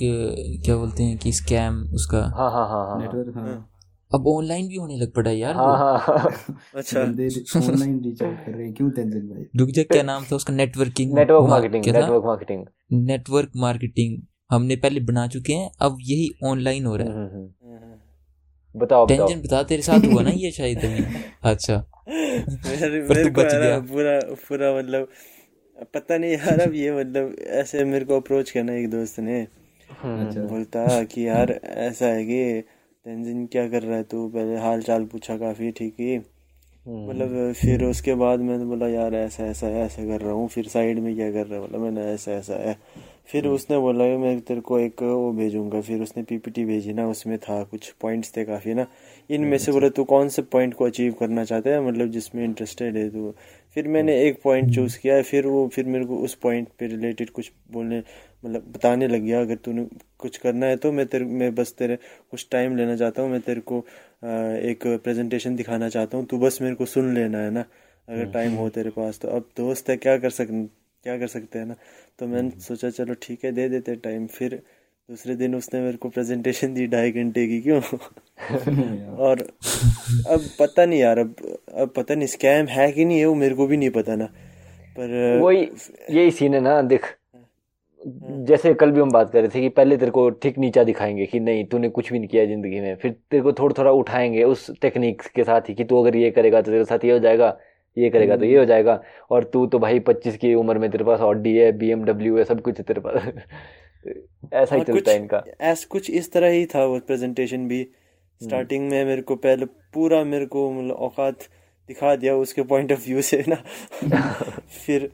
क्या 0.66 0.76
बोलते 0.76 1.04
हैं 1.04 1.18
कि 1.18 1.32
स्कैम 1.32 1.84
उसका? 1.94 2.18
हाँ 2.18 2.52
हाँ 2.52 2.68
हाँ 2.68 2.88
हाँ 2.88 3.02
नेटवर्क 3.02 3.38
हाँ। 3.38 3.75
अब 4.16 4.28
ऑनलाइन 4.28 4.68
भी 4.68 4.76
होने 4.76 4.98
लग 4.98 5.12
पड़ा 5.14 5.32
यार 5.32 5.56
हाँ। 5.56 5.78
हाँ 5.78 5.98
हाँ। 6.00 6.30
अच्छा। 6.76 7.00
ऑनलाइन 7.02 8.00
रिचार्ज 8.04 8.38
कर 8.46 8.52
रहे 8.52 8.66
हैं। 8.66 8.74
क्यों 8.74 8.90
तंजिल 8.92 9.22
भाई? 9.30 9.46
रुक 9.60 9.70
जा 9.78 9.84
क्या 9.94 10.04
नाम 10.04 10.26
था 10.32 10.36
उसका? 10.36 10.54
Networking 10.54 11.14
network 11.14 11.50
marketing 11.50 11.86
network 11.86 12.26
marketing 12.26 12.66
network 13.08 13.52
marketing 13.58 14.18
हमने 14.52 14.76
पहले 14.76 15.00
बना 15.06 15.28
चुके 15.28 15.54
हैं 15.54 15.70
अब 15.82 15.98
यही 16.02 16.30
ऑनलाइन 16.46 16.86
हो 16.86 16.96
रहा 16.96 17.24
है। 17.24 17.44
बताओ 18.76 19.06
बताओ। 19.06 19.28
टेंशन 19.28 19.42
बता 19.42 19.62
तेरे 19.64 19.82
साथ 19.82 20.06
हुआ 20.06 20.22
ना 20.22 20.30
ये 20.36 20.52
शायद 20.52 20.78
अच्छा। 21.52 21.76
मेरे 22.10 23.02
पर 23.02 23.08
मेरे 23.10 23.24
तू 23.24 23.30
को 23.30 23.42
बच 23.42 23.54
गया। 23.54 23.80
पूरा 23.92 24.20
पूरा 24.48 24.74
मतलब 24.78 25.08
पता 25.94 26.18
नहीं 26.18 26.32
यार 26.32 26.60
अब 26.62 26.74
ये 26.76 26.92
मतलब 26.92 27.36
ऐसे 27.62 27.84
मेरे 27.86 28.06
को 28.06 28.20
अप्रोच 28.20 28.52
करना 28.52 28.74
एक 28.74 28.90
दोस्त 28.90 29.20
ने। 29.20 29.40
हम्म, 29.90 30.26
अच्छा 30.28 30.42
बोलता 30.44 30.86
कि 31.04 31.28
यार 31.28 31.52
ऐसा 31.86 32.06
है 32.08 32.24
कि 32.26 32.40
तेंजिन 33.06 33.46
क्या 33.46 33.68
कर 33.70 33.84
रहा 33.84 33.98
है 33.98 34.04
तू? 34.04 34.28
पहले 34.30 34.56
हाल 34.58 34.82
चाल 34.82 35.04
पूछा 35.06 35.38
काफ़ी 35.38 35.72
ठीक 35.72 35.96
ही। 36.00 36.16
हम्म, 36.16 37.10
मतलब 37.10 37.54
फिर 37.54 37.84
उसके 37.84 38.14
बाद 38.16 38.40
मैंने 38.40 38.66
बोला 38.66 38.88
यार 38.88 39.16
ऐसा 39.16 39.44
ऐसा 39.44 39.68
है 39.68 39.86
ऐसा 39.86 40.06
कर 40.06 40.22
रहा 40.22 40.34
हूँ। 40.34 40.48
फिर 40.48 40.68
साइड 40.68 41.00
में 41.00 41.16
क्या 41.16 41.32
कर 41.32 41.46
रहा 41.48 41.60
है? 41.60 41.68
बोला 41.68 41.84
मैंने 41.84 42.06
ऐसा 42.14 42.32
ऐसा 42.32 42.56
है 42.70 42.78
फिर 43.32 43.48
उसने 43.48 43.78
बोला 43.78 44.06
कि 44.06 44.18
मैं 44.18 44.40
तेरे 44.42 44.62
को 44.62 44.80
एक 44.80 45.02
वो 45.04 45.32
भेजूँगा। 45.34 45.82
फिर 45.82 46.02
उसने 46.02 46.24
पीपीटी 46.24 46.66
भेजी 46.66 46.94
ना 46.94 47.08
उसमें 47.08 47.38
था 47.38 47.64
कुछ 47.64 47.90
पॉइंट्स 48.02 48.32
थे 48.38 48.44
काफ़ी 48.46 48.74
ना? 48.74 48.86
इनमें 49.30 49.58
से 49.58 49.72
बोला 49.72 49.90
तू 49.90 50.04
कौन 50.04 50.30
से 50.30 50.42
पॉइंट 50.42 50.74
को 50.74 50.86
अचीव 50.86 51.14
करना 51.14 51.44
चाहता 51.44 51.70
है? 51.70 51.82
मतलब 51.82 52.08
जिसमें 52.08 52.44
इंटरेस्टेड 52.46 52.98
है 52.98 53.10
तू? 53.10 53.34
फिर 53.76 53.88
मैंने 53.88 54.22
एक 54.24 54.42
पॉइंट 54.44 54.74
चूज़ 54.76 54.98
किया 55.00 55.22
फिर 55.22 55.48
वो 55.48 55.68
फिर 55.68 55.86
मेरे 55.86 56.06
को 56.06 56.18
उस 56.18 56.36
पॉइंट 56.36 56.68
पे 56.80 56.88
रिलेटेड 56.88 57.30
कुछ 57.30 57.52
बोलने 57.72 58.02
मतलब 58.46 58.72
बताने 58.72 59.08
लग 59.08 59.22
गया 59.22 59.42
अगर 59.42 59.56
तूने 59.56 59.88
कुछ 60.20 60.38
करना 60.38 60.66
है 60.66 60.76
तो 60.78 60.92
मैं 60.92 61.06
तेरे 61.06 61.26
मैं 61.26 61.54
बस 61.56 61.74
तेरे 61.80 61.96
कुछ 62.32 62.48
टाइम 62.52 62.76
लेना 62.78 62.96
चाहता 62.96 63.22
हूँ 63.22 63.30
मैं 63.32 63.42
तेरे 63.42 63.62
को 63.62 63.78
एक 64.70 64.80
प्रेजेंटेशन 65.04 65.56
दिखाना 65.56 65.90
चाहता 65.90 66.18
हूँ 66.18 66.26
तू 66.26 66.38
बस 66.38 66.62
मेरे 66.62 66.76
को 66.76 66.86
सुन 66.86 67.14
लेना 67.16 67.38
है 67.38 67.52
ना? 67.52 67.66
अगर 68.08 68.26
टाइम 68.26 68.54
हो 68.54 68.70
तेरे 68.70 68.90
पास 68.90 69.20
तो। 69.20 69.28
अब 69.28 69.50
दोस्त 69.58 69.90
है 69.90 69.98
क्या 69.98 70.18
कर 70.18 70.30
सक 70.30 70.48
क्या 71.04 71.18
कर 71.18 71.28
सकते 71.28 71.60
हैं 71.60 71.66
ना? 71.66 71.76
तो 72.20 72.28
मैंने 72.28 72.50
सोचा 72.62 72.90
चलो 72.90 73.14
ठीक 73.22 73.46
है 73.46 73.52
दे 73.52 73.70
देते 73.70 73.96
टाइम 73.96 74.28
फिर 74.28 74.56
दूसरे 75.10 75.36
दिन 75.36 75.56
उसने 75.56 75.82
मेरे 75.82 75.98
को 75.98 76.10
प्रेजेंटेशन 76.10 76.74
दी 76.74 76.88
ढाई 76.88 77.12
घंटे 77.12 77.48
की 77.48 77.62
क्यों? 77.62 77.82
और 79.18 79.42
अब 80.28 80.50
पता 80.60 80.86
नहीं 80.86 81.00
यार 81.00 81.20
अब 81.20 81.36
अब 81.74 81.90
पता 81.90 82.16
नहीं 82.16 82.28
स्कैम 82.28 82.66
है 82.68 82.92
कि 82.92 83.06
नहीं 83.06 83.20
है 83.20 83.26
वो 83.26 83.36
मेरे 83.36 83.56
को 83.56 83.68
भी 83.68 83.78
नहीं 83.78 83.90
पता 83.90 84.16
ना। 84.16 84.26
पर 85.00 85.40
वही 85.40 85.62
यही 86.12 86.32
सीन 86.32 86.54
है 86.54 86.60
ना 86.60 86.82
देख। 86.82 87.06
जैसे 88.06 88.74
कल 88.74 88.92
भी 88.92 89.00
हम 89.02 89.12
बात 89.12 89.32
कर 89.32 89.40
रहे 89.40 89.50
थे 89.50 89.62
कि 89.62 89.70
पहले 89.70 89.98
तेरे 89.98 90.12
को 90.12 90.30
ठीक 90.30 90.58
नीचा 90.58 90.84
दिखाएँगे 90.84 91.26
कि 91.26 91.40
नहीं 91.40 91.66
तूने 91.66 91.90
कुछ 91.90 92.12
भी 92.14 92.20
नहीं 92.20 92.28
किया 92.30 92.46
ज़िंदगी 92.46 92.80
में। 92.80 92.96
फिर 92.96 93.12
तेरे 93.32 93.44
को 93.44 93.54
थोड़ा 93.54 93.74
थोड़ा 93.78 93.92
उठाएँगे 93.92 94.44
उस 94.44 94.70
टेक्निक 94.82 95.22
के 95.22 95.44
साथ 95.44 95.70
ही 95.70 95.74
कि 95.74 95.84
तू 95.84 96.02
अगर 96.02 96.16
ये 96.16 96.32
करेगा 96.32 96.62
तो 96.62 96.72
तेरे 96.72 96.86
साथ 96.86 97.06
ये 97.06 97.12
हो 97.12 97.20
जाएगा 97.20 97.58
ये 97.98 98.10
करेगा 98.10 98.38
तो 98.38 98.46
ये 98.46 98.58
हो 98.60 98.66
जाएगा। 98.66 99.02
और 99.30 99.44
तू 99.44 99.66
तो 99.68 99.80
भाई 99.80 100.00
पच्चीस 100.00 100.38
की 100.38 100.54
उम्र 100.54 100.80
में 100.80 100.92
तेरे 100.92 101.04
पास 101.04 101.20
ऑडी 101.20 101.56
है 101.58 101.72
BMW 101.80 102.38
है 102.38 102.44
सब 102.44 102.62
कुछ 102.62 102.78
है 102.78 102.84
तेरे 102.84 103.02
पास। 103.02 103.22
ऐसा 104.54 104.76
ही 104.76 104.82
हाँ, 104.82 104.86
चलता 104.86 105.12
है 105.12 105.18
इनका। 105.18 105.44
ऐसा 105.62 105.88
कुछ 105.90 106.10
इस 106.10 106.32
तरह 106.32 106.48
ही 106.48 106.66
था 106.66 106.86
वो 106.86 107.00
प्रेजेंटेशन 107.00 107.68
भी। 107.68 107.84
स्टार्टिंग 108.42 108.90
में 108.90 109.06
मेरे 109.06 109.22
को 109.22 109.36
पहले 109.36 109.66
पूरा 109.66 110.24
मेरे 110.24 110.46
को 110.46 110.72
मतलब 110.72 110.96
औकात 110.96 111.44
दिखा 111.90 112.16
दिया 112.16 112.36
उसके 112.36 112.64
पॉइंट 112.64 112.92
ऑफ़ 112.92 113.06
व्यू 113.08 113.22
से 113.22 113.44
ना। 113.48 113.56
फिर 114.86 115.10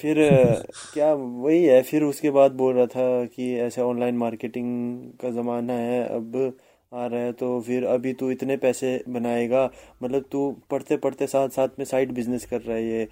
फिर 0.00 0.16
क्या 0.94 1.12
वही 1.14 1.64
है 1.64 1.80
फिर 1.82 2.02
उसके 2.02 2.30
बाद 2.30 2.52
बोल 2.52 2.74
रहा 2.74 2.86
था 2.86 3.24
कि 3.26 3.52
ऐसे 3.60 3.80
ऑनलाइन 3.82 4.16
मार्केटिंग 4.16 4.68
का 5.20 5.30
ज़माना 5.30 5.72
है 5.72 6.02
अब 6.08 6.36
आ 6.92 7.06
रहा 7.06 7.20
है 7.20 7.32
तो 7.32 7.60
फिर 7.60 7.84
अभी 7.86 8.12
तू 8.12 8.30
इतने 8.30 8.56
पैसे 8.56 8.92
बनाएगा 9.08 9.64
मतलब 10.02 10.24
तू 10.32 10.50
पढ़ते 10.70 10.96
पढ़ते 10.96 11.26
साथ 11.26 11.48
साथ 11.48 11.78
में 11.78 11.84
साइड 11.84 12.12
बिज़नेस 12.12 12.44
कर 12.46 12.60
रहा 12.60 12.76
है 12.76 12.84
ये 12.84 13.08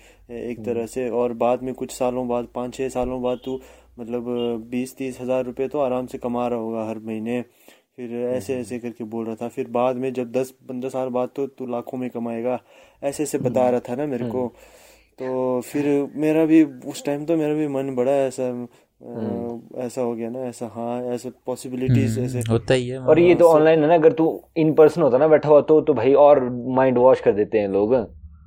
एक 0.51 0.65
तरह 0.65 0.87
से 0.87 1.09
और 1.13 1.33
बाद 1.43 1.63
में 1.63 1.73
कुछ 1.75 1.93
सालों 1.93 2.27
बाद 2.29 2.49
पाँच 2.55 2.75
छः 2.75 2.89
सालों 2.89 3.21
बाद 3.23 3.41
तू 3.45 3.61
मतलब 3.99 4.25
बीस 4.71 4.97
तीस 4.97 5.21
हज़ार 5.21 5.45
रुपये 5.45 5.69
तो 5.69 5.81
आराम 5.81 6.07
से 6.07 6.19
कमा 6.19 6.47
रहा 6.49 6.59
होगा 6.59 6.89
हर 6.89 6.99
महीने। 7.01 7.41
फिर 7.97 8.15
ऐसे 8.27 8.57
ऐसे 8.57 8.79
करके 8.79 9.05
बोल 9.05 9.27
रहा 9.27 9.37
था 9.37 9.49
फिर 9.49 9.69
बाद 9.71 9.97
में 9.97 10.13
जब 10.13 10.33
दस 10.33 10.51
पंद्रह 10.69 10.91
साल 10.91 11.09
बाद 11.09 11.29
तो 11.37 11.47
तू 11.49 11.67
लाखों 11.67 11.99
में 11.99 12.09
कमाएगा 12.11 12.59
ऐसे 13.03 13.23
ऐसे 13.23 13.39
बता 13.39 13.69
रहा 13.71 13.81
था 13.81 13.95
ना 13.97 14.07
मेरे 14.07 14.25
को। 14.27 14.47
तो 15.19 15.61
फिर 15.63 15.87
मेरा 16.17 16.45
भी 16.47 16.63
उस 16.87 17.05
टाइम 17.05 17.25
तो 17.27 17.37
मेरा 17.37 17.55
भी 17.55 17.67
मन 17.69 17.95
बड़ा 17.95 18.13
ऐसा 18.23 18.49
अ, 19.01 19.81
ऐसा 19.81 20.01
हो 20.03 20.15
गया 20.15 20.29
ना 20.31 20.41
ऐसा 20.41 20.67
हाँ 20.69 21.03
ऐसे 21.15 21.31
पॉसिबिलिटीज 21.47 22.19
ऐसे। 22.19 22.39
हम्म, 22.39 22.51
होता 22.51 22.75
ही 22.75 22.89
है 22.89 22.99
और 23.01 23.19
ये 23.19 23.35
तो 23.35 23.49
ऑनलाइन 23.49 23.83
है 23.83 23.89
ना 23.89 23.95
अगर 23.95 24.13
तू 24.13 24.27
इन 24.57 24.73
पर्सन 24.75 25.03
होता 25.03 25.19
ना 25.19 25.29
बैठा 25.29 25.49
हुआ 25.49 25.61
तो 25.63 25.81
तो 25.81 25.95
भाई 25.95 26.13
और 26.21 26.41
माइंड 26.77 26.99
वॉश 26.99 27.21
कर 27.21 27.33
देते 27.35 27.59
हैं 27.59 27.69
लोग। 27.69 27.95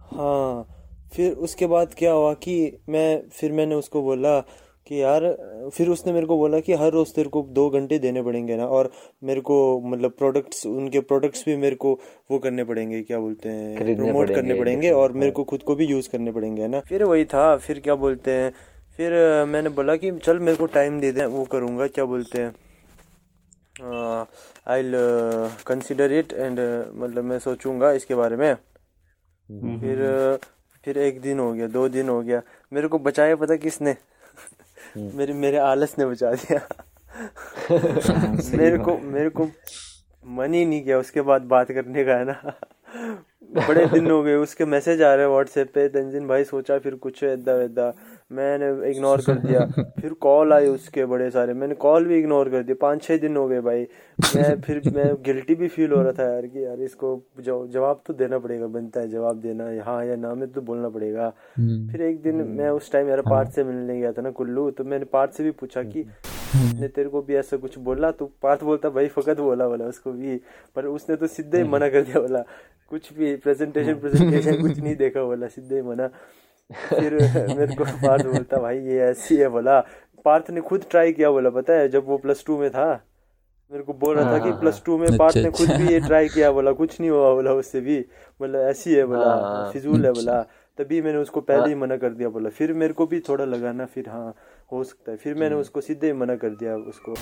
हाँ 0.09 0.67
फिर 1.11 1.33
उसके 1.39 1.67
बाद 1.67 1.93
क्या 1.93 2.11
हुआ 2.11 2.33
कि 2.35 2.53
मैं 2.89 3.29
फिर 3.29 3.51
मैंने 3.51 3.75
उसको 3.75 4.01
बोला 4.01 4.39
कि 4.89 5.01
यार 5.01 5.25
फिर 5.73 5.89
उसने 5.89 6.13
मेरे 6.13 6.25
को 6.25 6.37
बोला 6.37 6.59
कि 6.59 6.73
हर 6.73 6.91
रोज 6.91 7.13
तेरे 7.13 7.29
को 7.29 7.41
दो 7.49 7.69
घंटे 7.69 7.99
देने 7.99 8.21
पड़ेंगे 8.21 8.55
ना 8.55 8.65
और 8.67 8.91
मेरे 9.23 9.41
को 9.41 9.57
मतलब 9.81 10.11
प्रोडक्ट्स 10.11 10.65
उनके 10.65 10.99
प्रोडक्ट्स 10.99 11.43
भी 11.45 11.55
मेरे 11.55 11.75
को 11.75 11.99
वो 12.31 12.39
करने 12.39 12.63
पड़ेंगे 12.63 13.01
क्या 13.01 13.19
बोलते 13.19 13.49
हैं 13.49 13.95
प्रमोट 13.95 14.29
करने 14.35 14.53
पड़ेंगे 14.53 14.91
और 14.91 15.11
मेरे 15.11 15.31
को 15.31 15.43
खुद 15.43 15.63
को 15.63 15.75
भी 15.75 15.85
यूज़ 15.85 16.09
करने 16.09 16.31
पड़ेंगे 16.31 16.61
है 16.61 16.67
ना? 16.67 16.79
फिर 16.79 17.03
वही 17.03 17.25
था 17.25 17.55
फिर 17.57 17.79
क्या 17.79 17.95
बोलते 17.95 18.31
हैं 18.31 18.51
फिर 18.97 19.13
मैंने 19.45 19.69
बोला 19.69 19.95
कि 19.95 20.11
चल 20.11 20.39
मेरे 20.39 20.57
को 20.57 20.65
टाइम 20.65 20.99
दे 20.99 21.11
दें 21.11 21.25
वो 21.25 21.43
करूँगा 21.45 21.87
क्या 21.87 22.05
बोलते 22.05 22.41
हैं 22.41 22.55
आई 24.67 24.91
कंसिडर 25.67 26.11
इट 26.11 26.33
एंड 26.33 26.59
मतलब 26.95 27.23
मैं 27.23 27.39
सोचूँगा 27.39 27.91
इसके 27.91 28.15
बारे 28.15 28.35
में। 28.35 28.53
फिर 29.79 30.37
फिर 30.85 30.97
एक 30.97 31.21
दिन 31.21 31.39
हो 31.39 31.53
गया 31.53 31.67
दो 31.67 31.87
दिन 31.89 32.09
हो 32.09 32.21
गया 32.21 32.41
मेरे 32.73 32.87
को 32.87 32.99
बचाया 32.99 33.35
पता 33.35 33.55
किसने? 33.55 33.95
मेरे 34.97 35.33
मेरे 35.33 35.57
आलस 35.57 35.95
ने 35.99 36.05
बचा 36.05 36.31
दिया। 36.31 36.59
हाँ, 36.59 38.37
मेरे 38.55 38.77
को 38.77 38.97
मेरे 38.97 39.29
को 39.29 39.47
मन 40.27 40.53
ही 40.53 40.65
नहीं 40.65 40.83
किया 40.83 40.99
उसके 40.99 41.21
बाद 41.21 41.41
बात 41.41 41.71
करने 41.71 42.03
का 42.03 42.13
है 42.13 42.25
ना? 42.25 42.53
बड़े 43.67 43.85
दिन 43.85 44.11
हो 44.11 44.23
गए 44.23 44.35
उसके 44.35 44.65
मैसेज 44.65 45.01
आ 45.01 45.13
रहे 45.13 45.25
हैं 45.25 45.31
व्हाट्सएप 45.31 45.71
पे 45.73 45.87
तंजिन 45.87 46.27
भाई 46.27 46.43
सोचा 46.43 46.77
फिर 46.79 46.95
कुछ 46.95 47.23
ऐदा 47.23 47.53
वैदा 47.53 47.93
मैंने 48.31 48.89
इग्नोर 48.89 49.21
कर 49.21 49.37
दिया। 49.37 49.59
फिर 49.99 50.13
कॉल 50.21 50.53
आई 50.53 50.67
उसके 50.67 51.05
बड़े 51.05 51.29
सारे। 51.31 51.53
मैंने 51.53 51.75
कॉल 51.75 52.05
भी 52.05 52.17
इग्नोर 52.19 52.49
कर 52.49 52.63
दिया 52.63 52.75
पाँच 52.81 53.03
छः 53.03 53.17
दिन 53.17 53.37
हो 53.37 53.47
गए 53.47 53.61
भाई। 53.61 53.87
मैं 54.35 54.59
फिर 54.61 54.81
मैं 54.95 55.13
गिल्टी 55.25 55.55
भी 55.55 55.67
फील 55.67 55.91
हो 55.91 56.01
रहा 56.01 56.11
था 56.11 56.31
यार 56.33 56.45
कि 56.47 56.65
यार 56.65 56.81
इसको 56.81 57.19
जवाब 57.39 58.01
तो 58.07 58.13
देना 58.13 58.39
पड़ेगा। 58.39 58.67
बनता 58.67 58.99
है 58.99 59.09
जवाब 59.09 59.39
देना। 59.41 59.69
हाँ 59.83 60.03
या 60.05 60.15
ना 60.15 60.33
में 60.33 60.47
तो 60.51 60.61
बोलना 60.61 60.89
पड़ेगा। 60.89 61.31
हम्म, 61.57 61.87
फिर 61.91 62.01
एक 62.01 62.21
दिन 62.21 62.35
मैं 62.49 62.69
उस 62.69 62.91
टाइम 62.91 63.09
यार 63.09 63.21
पार्थ 63.21 63.51
से 63.51 63.63
मिलने 63.63 63.99
गया 63.99 64.11
था 64.11 64.21
ना 64.21 64.31
कुल्लू। 64.31 64.69
तो 64.71 64.83
मैंने 64.83 65.05
पार्थ 65.05 65.31
से 65.31 65.43
भी 65.43 65.51
पूछा 65.51 65.83
कि 65.83 66.05
ने 66.55 66.87
तेरे 66.87 67.09
को 67.09 67.21
भी 67.21 67.35
ऐसा 67.35 67.57
कुछ 67.57 67.77
बोला? 67.79 68.11
तो 68.11 68.25
पार्थ 68.41 68.63
बोलता 68.63 68.89
भाई 68.89 69.07
फकत 69.07 69.39
बोला 69.39 69.67
बोला 69.67 69.85
उसको 69.85 70.11
भी। 70.11 70.35
पर 70.75 70.85
उसने 70.87 71.15
तो 71.15 71.27
सीधे 71.27 71.57
ही 71.57 71.63
मना 71.63 71.89
कर 71.89 72.01
दिया 72.01 72.19
बोला। 72.19 72.43
कुछ 72.89 73.13
भी 73.13 73.35
प्रेजेंटेशन 73.37 73.93
प्रेजेंटेशन 73.95 74.61
कुछ 74.61 74.79
नहीं 74.79 74.95
देखा 74.95 75.23
बोला। 75.23 75.47
सीधे 75.47 75.75
ही 75.75 75.81
मना। 75.81 76.09
फिर 76.73 77.13
मेरे 77.57 77.75
को 77.75 77.83
पार्थ 78.05 78.25
बोलता 78.25 78.57
भाई 78.57 78.79
ये 78.79 78.99
ऐसी 79.01 79.35
है 79.37 79.47
बोला। 79.49 79.79
पार्थ 80.25 80.49
ने 80.51 80.61
खुद 80.61 80.85
ट्राई 80.91 81.11
किया 81.13 81.31
बोला 81.31 81.49
पता 81.49 81.73
है 81.73 81.87
जब 81.89 82.05
वो 82.07 82.17
प्लस 82.17 82.43
टू 82.47 82.57
में 82.57 82.69
था। 82.71 82.89
मेरे 83.71 83.83
को 83.83 83.93
बोल 83.93 84.15
रहा 84.15 84.33
था 84.33 84.43
कि 84.43 84.49
हाँ, 84.49 84.59
प्लस 84.59 84.81
टू 84.85 84.97
में 84.97 85.05
अच्छा, 85.05 85.17
पार्थ 85.17 85.37
ने 85.37 85.51
खुद 85.51 85.69
अच्छा। 85.69 85.77
भी 85.77 85.93
ये 85.93 85.99
ट्राई 85.99 86.27
किया 86.27 86.51
बोला 86.51 86.71
कुछ 86.71 86.99
नहीं 86.99 87.09
हुआ 87.09 87.33
बोला 87.33 87.51
उससे 87.53 87.81
भी। 87.81 87.99
बोला 88.39 88.59
ऐसी 88.59 88.93
है 88.95 89.05
बोला 89.05 89.25
हाँ, 89.25 89.71
फिजूल 89.71 90.05
है 90.05 90.09
अच्छा। 90.09 90.21
बोला 90.21 90.41
तभी 90.77 91.01
मैंने 91.01 91.17
उसको 91.17 91.41
पहले 91.41 91.67
ही 91.69 91.75
मना 91.75 91.97
कर 91.97 92.09
दिया 92.09 92.29
बोला। 92.29 92.49
फिर 92.49 92.73
मेरे 92.73 92.93
को 92.93 93.05
भी 93.07 93.19
थोड़ा 93.19 93.45
लगा 93.45 93.71
ना 93.71 93.85
फिर 93.85 94.09
हाँ 94.09 94.33
हो 94.71 94.83
सकता 94.83 95.11
है। 95.11 95.17
फिर 95.17 95.33
मैंने 95.33 95.47
हम्म। 95.47 95.61
उसको 95.61 95.81
सीधे 95.81 96.07
ही 96.07 96.13
मना 96.13 96.35
कर 96.35 96.49
दिया 96.49 96.75
उसको। 96.75 97.13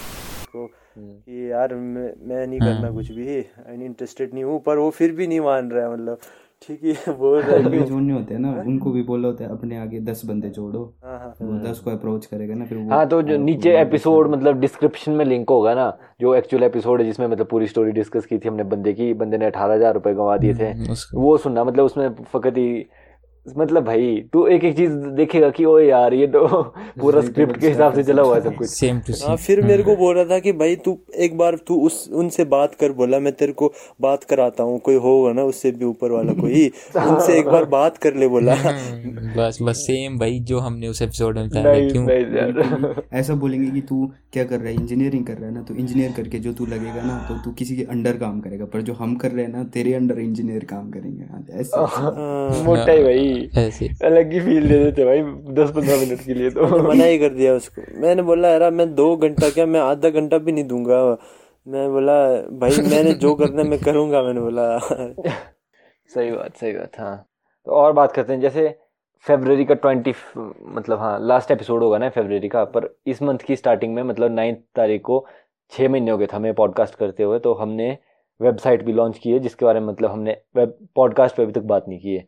को 0.51 0.68
कि 0.98 1.51
यार 1.51 1.74
मैं, 1.75 2.13
मैं 2.27 2.48
नहीं 2.48 2.60
करना 2.60 2.82
हाँ। 2.82 2.94
कुछ 2.94 3.12
भी 3.12 3.38
आई 3.38 3.86
इंटरेस्टेड 3.86 4.34
नहीं 4.34 4.44
हूँ 4.44 4.60
पर 4.63 4.77
वो 4.77 4.89
फिर 4.89 5.12
भी 5.12 5.27
नहीं 5.27 5.39
मान 5.39 5.72
रहा 5.72 5.86
है 5.86 5.94
मतलब। 5.94 6.18
ठीक 6.61 6.83
है 6.83 7.13
बोल 7.15 7.35
रहा 7.35 7.49
है 7.49 7.63
बंदे 7.63 7.77
नहीं 7.77 7.85
जोड़ने 7.85 8.13
होते 8.13 8.33
हैं 8.33 8.39
ना 8.41 8.51
उनको 8.61 8.91
भी 8.91 9.01
बोला 9.03 9.27
होता 9.27 9.43
है 9.43 9.49
अपने 9.51 9.77
आगे 9.77 9.99
दस 10.01 10.21
बंदे 10.25 10.49
जोड़ो 10.49 10.81
हाँ 11.03 11.17
हाँ। 11.19 11.33
वो 11.41 11.57
दस 11.61 11.79
को 11.79 11.91
अप्रोच 11.91 12.25
करेगा 12.25 12.55
ना 12.55 12.65
फिर 12.65 12.77
वो 12.77 12.89
हाँ 12.89 13.07
तो 13.07 13.21
जो 13.21 13.37
नीचे 13.39 13.77
एपिसोड 13.79 14.29
मतलब 14.29 14.59
डिस्क्रिप्शन 14.59 15.11
में 15.11 15.23
लिंक 15.25 15.49
होगा 15.49 15.73
ना 15.73 15.85
जो 16.21 16.33
एक्चुअल 16.35 16.63
एपिसोड 16.63 17.01
है 17.01 17.05
जिसमें 17.05 17.27
मतलब 17.27 17.47
पूरी 17.47 17.67
स्टोरी 17.67 17.91
डिस्कस 17.91 18.25
की 18.25 18.37
थी 18.37 18.47
हमने 18.47 18.63
बंदे 18.65 18.93
की 18.93 19.13
बंदे 19.15 19.37
ने 19.37 19.45
अठारह 19.45 19.73
हज़ार 19.73 19.93
रुपए 19.93 20.13
गंवा 20.13 20.37
दिए 20.37 20.53
थे 20.55 20.71
हम्म, 20.71 20.95
वो 21.15 21.37
सुनना 21.37 21.63
मतलब 21.63 21.85
उसमें 21.85 22.09
फकत 22.25 22.57
ही 22.57 22.85
मतलब 23.58 23.84
भाई 23.84 24.16
तू 24.34 24.46
एक 24.48 24.63
एक 24.63 24.75
चीज़ 24.77 24.92
देखेगा 25.18 25.50
कि 25.50 25.66
ओ 25.66 25.77
यार 25.80 26.13
ये 26.13 26.27
तो 26.27 26.48
पूरा 27.01 27.22
स्क्रिप्ट 27.22 27.60
के 27.60 27.68
हिसाब 27.68 27.94
से 27.94 28.04
चला 28.04 28.22
हुआ 28.22 28.36
है 28.36 28.42
सब 28.42 28.56
कुछ. 28.56 28.70
सेम 28.70 29.00
टू 29.00 29.13
हाँ 29.13 29.36
सेम 29.36 29.36
फिर 29.46 29.62
मेरे 29.66 29.84
को 29.84 29.96
बोल 29.96 30.16
रहा 30.16 30.25
था 30.25 30.39
कि 30.39 30.51
भाई 30.51 30.75
तू 30.75 30.98
एक 31.18 31.38
बार 31.38 31.56
तू 31.68 31.75
उस 31.86 32.10
उनसे 32.13 32.44
बात 32.46 32.75
कर 32.75 32.92
बोला 32.92 33.20
मैं 33.20 33.34
तेरे 33.34 33.54
को 33.54 33.72
बात 34.01 34.24
कराता 34.24 34.63
हूँ 34.63 34.80
कोई 34.80 34.96
होगा 34.96 35.34
ना 35.34 35.44
उससे 35.44 35.72
भी 35.72 35.86
ऊपर 35.86 36.12
वाला 36.12 36.34
कोई 36.34 36.66
उनसे 36.98 37.38
एक 37.39 37.46
बार 37.46 37.66
बात 37.66 37.98
कर 37.98 38.16
ले 38.16 38.27
बोला। 38.27 38.54
हम्म, 38.56 39.34
बस 39.38 39.58
बस 39.62 39.84
सेम 39.88 40.18
भाई 40.20 40.39
जो 40.44 40.60
हमने 40.60 40.88
उस 40.88 41.01
एपिसोड 41.01 41.38
में 41.38 41.50
बताया 41.50 41.89
क्यों? 41.89 42.94
ऐसा 43.13 43.34
बोलेंगे 43.36 43.70
कि 43.72 43.82
तू 43.82 44.06
क्या 44.34 44.44
कर 44.44 44.60
रहा 44.60 44.68
है 44.68 44.74
इंजीनियरिंग 44.75 45.25
कर 45.25 45.34
रहा 45.34 45.50
है 45.50 45.54
ना 45.54 45.62
तो 45.62 45.75
इंजीनियर 45.75 46.12
करके 46.12 46.39
जो 46.39 46.54
तू 46.54 46.66
लगेगा 46.66 47.01
ना 47.04 47.18
तो 47.30 47.36
तू 47.44 47.51
किसी 47.51 47.75
के 47.75 47.84
अंडर 47.89 48.18
काम 48.18 48.39
करेगा 48.39 48.66
पर 48.66 48.82
जो 48.82 48.94
हम 48.94 49.16
कर 49.16 49.32
रहे 49.32 49.46
हैं 49.46 49.51
ना 49.51 49.63
तेरे 49.74 49.94
अंडर 49.94 50.20
इंजीनियर 50.20 50.63
काम 50.66 50.89
करेंगे। 50.92 51.24
हाँ, 51.24 51.46
ऐसे। 51.51 51.77
हाँ, 51.96 52.63
मोटा 52.63 52.92
ही 52.92 53.04
भाई। 53.04 53.37
ऐसे। 53.58 53.88
अलग 54.06 54.32
ही 54.34 54.39
फील 54.39 54.67
दे 54.70 54.77
देते 54.84 55.06
भाई 55.06 55.22
दस 55.56 55.72
पंद्रह 55.72 56.00
मिनट 56.00 56.25
के 56.25 56.34
लिए 56.34 56.50
तो। 56.50 56.65
मना 56.84 57.03
ही 57.03 57.17
कर 57.20 57.29
दिया 57.29 57.53
उसको। 57.53 57.82
मैंने 58.01 58.22
बोला 58.22 58.50
यार 58.50 58.70
मैं 58.72 58.94
दो 58.96 59.15
घंटा 59.17 59.50
क्या 59.50 59.65
मैं 59.65 59.79
आधा 59.79 60.10
घंटा 60.10 60.38
भी 60.38 60.51
नहीं 60.51 60.63
दूँगा? 60.63 61.00
मैं 61.67 61.89
बोला 61.91 62.17
भाई 62.60 62.89
मैंने 62.89 63.13
जो 63.15 63.34
करना 63.36 63.63
मैं 63.63 63.79
करूँगा। 63.79 64.22
मैंने 64.24 64.41
बोला 64.41 64.77
सही 64.79 66.32
बात 66.32 66.56
सही 66.56 66.72
बात 66.74 67.00
हाँ। 67.00 67.15
तो 67.67 67.72
और 67.72 67.94
बात 67.94 68.12
करते 68.12 68.34
हैं 68.34 68.39
जैसे 68.41 68.67
फेब्रवरी 69.25 69.65
का 69.65 69.74
ट्वेंटी 69.74 70.13
मतलब 70.38 71.00
हाँ 71.00 71.17
लास्ट 71.22 71.51
एपिसोड 71.51 71.84
होगा 71.84 71.98
ना 71.98 72.10
फेबररी 72.10 72.50
का 72.50 72.63
पर 72.65 72.89
इस 73.08 73.22
मंथ 73.22 73.39
की 73.39 73.56
स्टार्टिंग 73.56 73.94
में 73.96 74.01
मतलब 74.03 74.32
नाइन्थ 74.32 74.60
तारीख 74.75 75.01
को 75.01 75.25
छः 75.72 75.89
महीने 75.89 76.12
हो 76.12 76.17
गए 76.17 76.25
थे 76.25 76.36
हमें 76.36 76.53
पॉडकास्ट 76.53 76.96
करते 76.96 77.24
हुए 77.24 77.39
तो 77.39 77.53
हमने 77.53 77.98
वेबसाइट 78.39 78.84
भी 78.86 78.94
लॉन्च 78.94 79.17
की 79.17 79.32
है 79.32 79.39
जिसके 79.39 79.65
बारे 79.65 79.79
में 79.79 79.88
मतलब 79.88 80.12
हमने 80.12 80.38
वेब 80.56 80.77
पॉडकास्ट 80.96 81.36
पे 81.36 81.44
अभी 81.44 81.51
तक 81.51 81.62
बात 81.62 81.86
नहीं 81.88 82.00
की 82.00 82.15
है। 82.15 82.25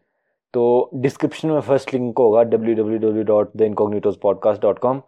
तो 0.53 0.89
डिस्क्रिप्शन 0.95 1.49
में 1.49 1.59
फ़र्स्ट 1.59 1.93
लिंक 1.93 2.17
होगा 2.17 2.43
W 2.43 2.75
W 2.75 2.97
W 2.97 3.23
dot 3.23 3.49
the 3.55 3.61
incognitos 3.61 4.15
podcast 4.15 4.61
dot 4.61 4.79
com 4.79 5.01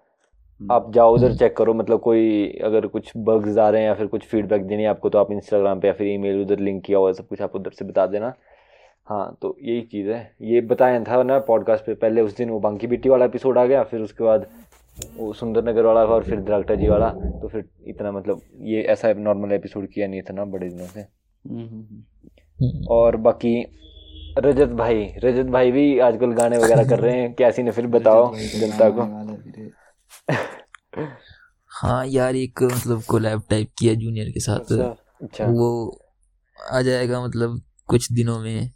आप 0.71 0.93
जाओ 0.93 1.15
उधर 1.15 1.35
चेक 1.35 1.57
करो 1.57 1.73
मतलब 1.73 1.99
कोई 1.99 2.47
अगर 2.63 2.87
कुछ 2.87 3.11
बग्स 3.17 3.57
आ 3.57 3.69
रहे 3.69 3.81
हैं 3.81 3.87
या 3.87 3.93
फिर 3.93 4.07
कुछ 4.07 4.21
फीडबैक 4.21 4.63
देनी 4.63 4.83
है 4.83 4.89
आपको 4.89 5.09
तो 5.09 5.19
आप 5.19 5.31
इंस्टाग्राम 5.31 5.79
पे 5.79 5.87
या 5.87 5.93
फिर 5.93 6.07
ईमेल 6.07 6.41
उधर 6.41 6.59
लिंक 6.59 6.83
किया 6.83 6.97
हुआ 6.97 7.07
है 7.07 7.13
सब 7.13 7.27
कुछ 7.27 7.41
आप 7.41 7.55
उधर 7.55 7.71
से 7.71 7.85
बता 7.85 8.05
देना। 8.07 8.33
हाँ 9.05 9.37
तो 9.41 9.57
यही 9.61 9.81
चीज़ 9.81 10.09
है। 10.09 10.35
ये 10.41 10.61
बताया 10.61 11.03
था 11.03 11.23
ना 11.23 11.39
पॉडकास्ट 11.39 11.85
पे 11.85 11.93
पहले 11.93 12.21
उस 12.21 12.35
दिन 12.35 12.49
वो 12.49 12.59
बांकी 12.59 12.87
बिट्टी 12.87 13.09
वाला 13.09 13.25
एपिसोड 13.25 13.57
आ 13.57 13.65
गया 13.65 13.83
फिर 13.83 14.01
उसके 14.01 14.23
बाद 14.23 14.47
वो 15.17 15.33
सुंदर 15.33 15.69
नगर 15.69 15.85
वाला 15.85 16.05
और 16.05 16.23
फिर 16.23 16.39
द्रागटा 16.39 16.75
जी 16.75 16.87
वाला 16.87 17.09
तो 17.09 17.47
फिर 17.47 17.65
इतना 17.87 18.11
मतलब 18.11 18.41
ये 18.61 18.81
ऐसा 18.81 19.13
नॉर्मल 19.13 19.51
एपिसोड 19.51 19.87
किया 19.87 20.07
नहीं 20.07 20.21
था 20.21 20.33
ना 20.33 20.45
बड़े 20.45 20.69
दिनों 20.69 20.85
से। 20.85 20.99
हम्म, 20.99 21.59
हम्म, 21.59 21.81
हम्म। 21.81 22.67
हम्म, 22.67 22.87
और 22.87 23.15
बाकी 23.15 23.65
रजत 24.37 24.67
भाई 24.67 25.13
रजत 25.23 25.45
भाई 25.45 25.71
भी 25.71 25.99
आजकल 25.99 26.31
गाने 26.31 26.57
वगैरह 26.57 26.87
कर 26.89 26.99
रहे 26.99 27.21
हैं। 27.21 27.33
कैसी 27.39 27.63
ने 27.63 27.71
फिर 27.71 27.87
बताओ 27.87 28.35
जनता 28.35 28.89
को? 28.89 29.01
है। 29.01 29.71
हाँ 31.67 32.05
यार 32.07 32.35
एक 32.35 32.63
मतलब 32.63 33.03
कोलैब 33.03 33.41
टाइप 33.49 33.69
किया 33.79 33.93
जूनियर 33.93 34.29
के 34.29 34.39
साथ। 34.39 34.59
अच्छा 34.59 34.95
अच्छा। 35.23 35.45
वो 35.45 35.99
आ 36.71 36.81
जाएगा 36.81 37.25
मतलब 37.25 37.61
कुछ 37.87 38.11
दिनों 38.11 38.39
में। 38.39 38.71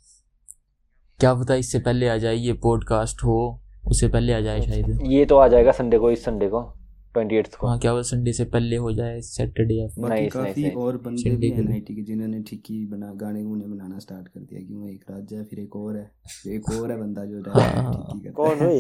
क्या 1.20 1.34
पता 1.34 1.56
इससे 1.56 1.80
पहले 1.80 2.10
आ 2.10 2.18
जाए 2.18 2.36
ये 2.36 2.54
पॉडकास्ट 2.54 3.24
हो 3.24 3.62
उससे 3.88 4.08
पहले 4.08 4.34
आ 4.34 4.40
जाए 4.40 4.62
शायद। 4.62 5.00
ये 5.06 5.26
तो 5.26 5.38
आ 5.38 5.48
जाएगा 5.48 5.72
संडे 5.72 5.98
को 5.98 6.12
इस 6.12 6.26
संडे 6.26 6.48
को। 6.48 6.78
ट्वेंटी 7.16 7.58
को। 7.60 7.68
हाँ 7.68 7.80
क्या 7.80 7.94
वो 7.94 8.04
संडे 8.04 8.34
से 8.34 8.46
पहले 8.46 8.76
हो 8.76 8.92
जाए 8.92 9.22
सैटरडे 9.22 9.74
या 9.74 9.88
बाकी 10.00 10.28
काफ़ी 10.28 10.70
और 10.70 10.98
बंदे 10.98 11.30
भी 11.30 11.50
हैं 11.50 11.64
लिए। 11.64 11.80
के 11.82 12.02
जिन्होंने 12.02 12.40
ठिकी 12.40 12.86
बना 12.86 13.14
गाने 13.16 13.44
गुने 13.44 13.66
बनाना 13.66 14.00
स्टार्ट 14.00 14.28
कर 14.28 14.40
दिया 14.40 14.62
कि 14.62 14.74
वो 14.74 14.88
एक 14.90 15.04
राज्य 15.12 15.36
है 15.36 15.44
फिर 15.44 15.60
एक 15.60 15.76
और 15.76 15.98
है 15.98 16.12
एक 16.48 16.72
और 16.74 16.92
है 16.92 16.98
बंदा 16.98 17.26
जो 17.26 17.44
हाँ। 17.52 18.20
करता 18.24 18.30
कौन 18.32 18.58
है। 18.58 18.78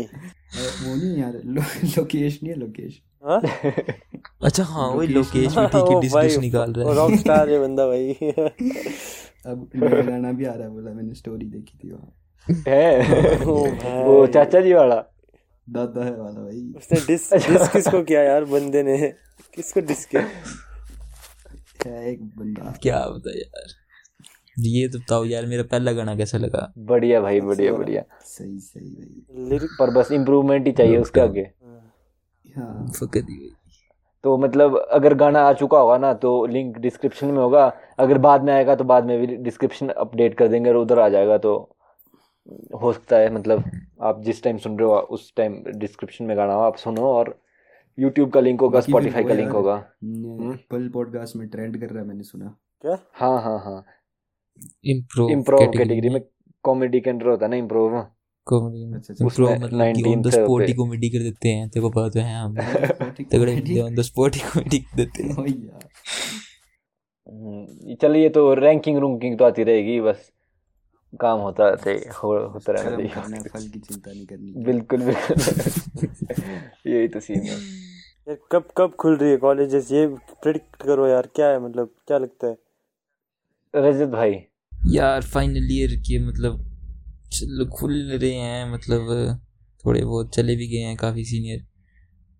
वो 0.86 0.96
नहीं 0.96 1.18
यार 1.18 1.42
लो- 1.46 1.98
लोकेश 1.98 2.39
नहीं 2.44 2.54
है 2.54 2.60
लोकेश। 2.60 3.01
हाँ? 3.25 3.42
अच्छा 4.44 4.63
हाँ 4.63 4.89
वही 4.89 5.08
लोकेश- 5.08 5.60
भी 5.60 5.68
ठीक 5.68 5.92
है 5.92 6.01
डिस्कस 6.01 6.38
निकाल 6.38 6.74
रहा 6.74 6.89
है। 6.89 6.96
रॉक 6.96 7.12
स्टार 7.12 7.50
है 7.50 7.60
बंदा 7.60 7.88
भाई। 7.88 8.13
अब 9.46 9.70
गाना 9.75 10.32
भी 10.32 10.46
आ 10.46 10.54
रहा 10.54 10.63
है 10.63 10.70
बोला 10.70 10.92
मैंने 10.92 11.13
स्टोरी 11.13 11.46
देखी 11.46 11.77
थी 11.77 11.92
वहाँ। 11.92 12.13
है? 12.68 13.01
वो 14.06 14.27
चाचा 14.27 14.62
जी 14.62 14.74
वाला। 14.74 15.14
दादा 15.67 16.03
है 16.05 16.12
वाला 16.12 16.41
भाई। 16.41 16.74
उसने 16.77 17.00
डिस 17.07 17.34
डिस 17.34 17.69
किसको 17.69 18.01
किया 18.03 18.22
यार? 18.22 18.45
बंदे 18.45 18.84
ने। 18.84 18.98
किसको 19.55 19.79
डिस 19.79 20.05
किया? 20.05 20.27
है 21.86 22.12
एक 22.12 22.24
बंदा। 22.38 22.74
क्या 22.84 23.00
बता 23.00 23.38
यार? 23.39 23.74
ये 24.60 24.88
तो 24.88 25.00
बताओ 25.00 25.25
यार 25.25 25.45
मेरा 25.45 25.63
पहला 25.63 25.91
गाना 25.91 26.15
कैसा 26.15 26.38
लगा? 26.38 26.72
बढ़िया 26.77 27.22
भाई 27.22 27.41
बढ़िया 27.41 27.74
बढ़िया। 27.74 28.03
सही 28.24 28.60
सही 28.60 28.86
भाई। 28.86 29.50
लिरिक 29.50 29.69
पर 29.79 29.89
बस 29.89 30.12
इम्प्रूवमेंट 30.12 30.65
ही 30.67 30.72
चाहिए 30.72 30.98
उसके 30.98 31.22
आगे। 31.22 31.41
हाँ। 32.55 32.91
फकत 33.00 33.25
ही 33.29 33.38
भाई। 33.38 33.51
तो 34.24 34.38
मतलब 34.38 34.77
अगर 34.91 35.13
गाना 35.13 35.39
आ 35.39 35.53
चुका 35.53 35.79
होगा 35.79 35.98
ना 35.98 36.13
तो 36.13 36.45
लिंक 36.45 36.77
डिस्क्रिप्शन 36.77 37.27
में 37.27 37.38
होगा। 37.38 37.65
अगर 38.00 38.17
बाद 38.17 38.43
में 38.43 38.53
आएगा 38.53 38.75
तो 38.75 38.84
बाद 38.84 39.05
में 39.05 39.19
भी 39.19 39.36
डिस्क्रिप्शन 39.36 39.89
अपडेट 39.89 40.38
कर 40.38 40.48
देंगे 40.48 40.69
और 40.69 40.75
उधर 40.75 41.00
आ 41.00 41.10
जाएगा 41.10 41.38
तो 41.38 41.75
हो 42.82 42.94
सकता 42.94 43.18
है 43.18 43.34
मतलब 43.34 43.64
आप 44.02 44.22
जिस 44.22 44.44
टाइम 44.44 44.58
सुन 44.58 44.80
रहे 44.80 44.88
हो 44.88 44.96
उस 44.96 45.34
टाइम 45.36 45.64
डिस्क्रिप्शन 45.75 46.25
में 46.25 46.38
गाना 46.38 46.54
हो 46.54 46.62
आप 46.62 46.75
सुनो 46.75 47.02
और 47.02 47.42
यूट्यूब 48.00 48.32
का 48.32 48.40
लिंक 48.40 48.62
होगा 48.62 48.80
स्पॉटिफाई 48.80 49.24
का 49.24 49.34
लिंक 49.34 49.52
होगा। 49.52 49.75
एप्पल 50.54 50.90
पॉडकास्ट 50.90 51.36
में 51.36 51.50
ट्रेंड 51.50 51.80
कर 51.80 51.90
रहा 51.90 52.02
है 52.02 52.08
मैंने 52.08 52.24
सुना। 52.24 52.58
क्या? 52.82 52.98
हाँ 53.14 53.42
हाँ 53.42 53.60
हाँ। 53.60 53.86
इम्प्रूव 54.86 55.30
इम्प्रोव 55.30 55.72
कैटेगरी 55.72 56.10
में 56.10 56.22
कॉमेडी 56.64 57.00
के 57.00 57.10
अंडर 57.10 57.28
होता 57.28 57.46
है 57.46 57.50
ना 57.50 57.58
इम्प्रोव 57.58 58.08
कॉमेडी 58.46 58.94
अच्छा, 58.94 59.14
अच्छा। 59.14 59.25
मतलब 59.25 59.48
कि 59.48 60.04
ऑन 60.04 60.22
द 60.22 60.25
19th 60.25 60.32
स्पॉट 60.32 60.62
पे। 60.68 60.74
कॉमेडी 60.74 61.10
कर 61.10 61.20
देते 61.20 61.50
हैं 61.50 61.70
तेरे 61.70 61.82
को 61.82 61.90
पता 61.90 62.10
तो 62.10 62.20
है 62.20 62.36
हम। 62.36 62.56
तगड़े 63.32 63.82
ऑन 63.82 63.96
द 63.96 64.02
स्पॉट 64.02 64.36
ही 64.36 64.40
कॉमेडी 64.40 64.80
कर 64.80 64.96
देते 64.96 65.24
हैं। 65.24 65.36
ओह 65.40 65.46
यार। 65.50 65.88
हम्म, 67.30 67.96
चलिए 67.96 68.30
तो 68.30 68.54
रैंकिंग 68.54 68.98
रूंकिंग 68.98 69.38
तो 69.38 69.46
आती 69.46 69.64
रहेगी 69.64 70.02
बस। 70.02 70.32
काम 71.22 71.39
होता 71.39 71.69
रहते 71.69 71.91
हो, 72.24 72.48
होता 72.48 72.72
रहना 72.72 73.36
है, 73.38 73.43
फल 73.43 73.67
की 73.67 73.79
चिंता 73.79 74.12
नहीं 74.12 74.25
करनी। 74.25 74.53
बिल्कुल 74.65 75.01
बिल्कुल। 75.01 76.07
यही 76.88 77.07
तो 77.07 77.19
सीन 77.19 77.41
है। 77.41 77.57
यार 78.27 78.38
कब 78.51 78.67
कब 78.77 78.95
खुल 79.00 79.17
रही 79.17 79.31
है 79.31 79.38
कॉलेजेस 79.38 79.91
ये 79.91 80.07
प्रिडिक्ट 80.43 80.75
करो 80.75 81.07
यार 81.07 81.27
क्या 81.36 81.48
है 81.48 81.60
मतलब 81.60 81.89
क्या 82.07 82.17
लगता 82.17 82.48
है? 82.48 82.57
रजत 83.75 84.07
भाई। 84.07 84.36
यार 84.89 85.22
फाइनल 85.22 85.67
ईयर 85.72 85.95
के 86.00 86.19
मतलब 86.27 86.57
चलो 87.34 87.65
खुल 87.65 87.93
रहे 88.12 88.31
हैं 88.31 88.74
मतलब 88.74 89.07
थोड़े 89.86 90.03
बहुत 90.05 90.36
चले 90.36 90.55
भी 90.55 90.67
गए 90.67 90.77
हैं 90.77 90.95
काफ़ी 90.98 91.25
सीनियर 91.25 91.65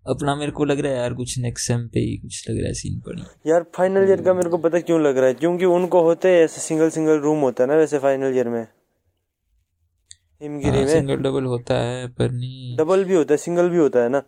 अपना 0.06 0.34
मेरे 0.36 0.52
को 0.52 0.64
लग 0.64 0.80
रहा 0.80 0.92
है 0.92 0.98
यार 0.98 1.14
कुछ 1.14 1.38
नेक्स्ट 1.38 1.66
सेम 1.66 1.86
पे 1.88 2.00
ही 2.00 2.16
कुछ 2.16 2.50
लग 2.50 2.58
रहा 2.58 2.66
है 2.66 2.74
सीन 2.74 3.00
पड़ी 3.00 3.22
यार 3.46 3.64
फाइनल 3.76 4.08
ईयर 4.08 4.22
का 4.22 4.34
मेरे 4.34 4.50
को 4.50 4.58
पता 4.58 4.80
क्यों 4.80 5.00
लग 5.02 5.18
रहा 5.18 5.26
है? 5.26 5.34
क्योंकि 5.34 5.64
उनको 5.64 6.02
होते 6.02 6.28
हैं 6.28 6.44
ऐसे 6.44 6.60
सिंगल 6.60 6.90
सिंगल 6.90 7.18
रूम 7.18 7.40
होता 7.40 7.64
है 7.64 7.70
ना 7.70 7.76
वैसे 7.76 7.98
फाइनल 7.98 8.36
ईयर 8.36 8.48
में। 8.48 8.66
हिमगिरी 10.42 10.78
में। 10.78 10.86
सिंगल 10.86 11.16
डबल 11.16 11.44
होता 11.44 11.78
है 11.78 12.08
पर 12.08 12.30
नहीं। 12.30 12.76
डबल 12.76 13.04
भी 13.04 13.14
होता 13.14 13.34
है 13.34 13.38
सिंगल 13.38 13.68
भी 13.68 13.76
होता 13.76 14.02
है 14.02 14.08
ना। 14.08 14.22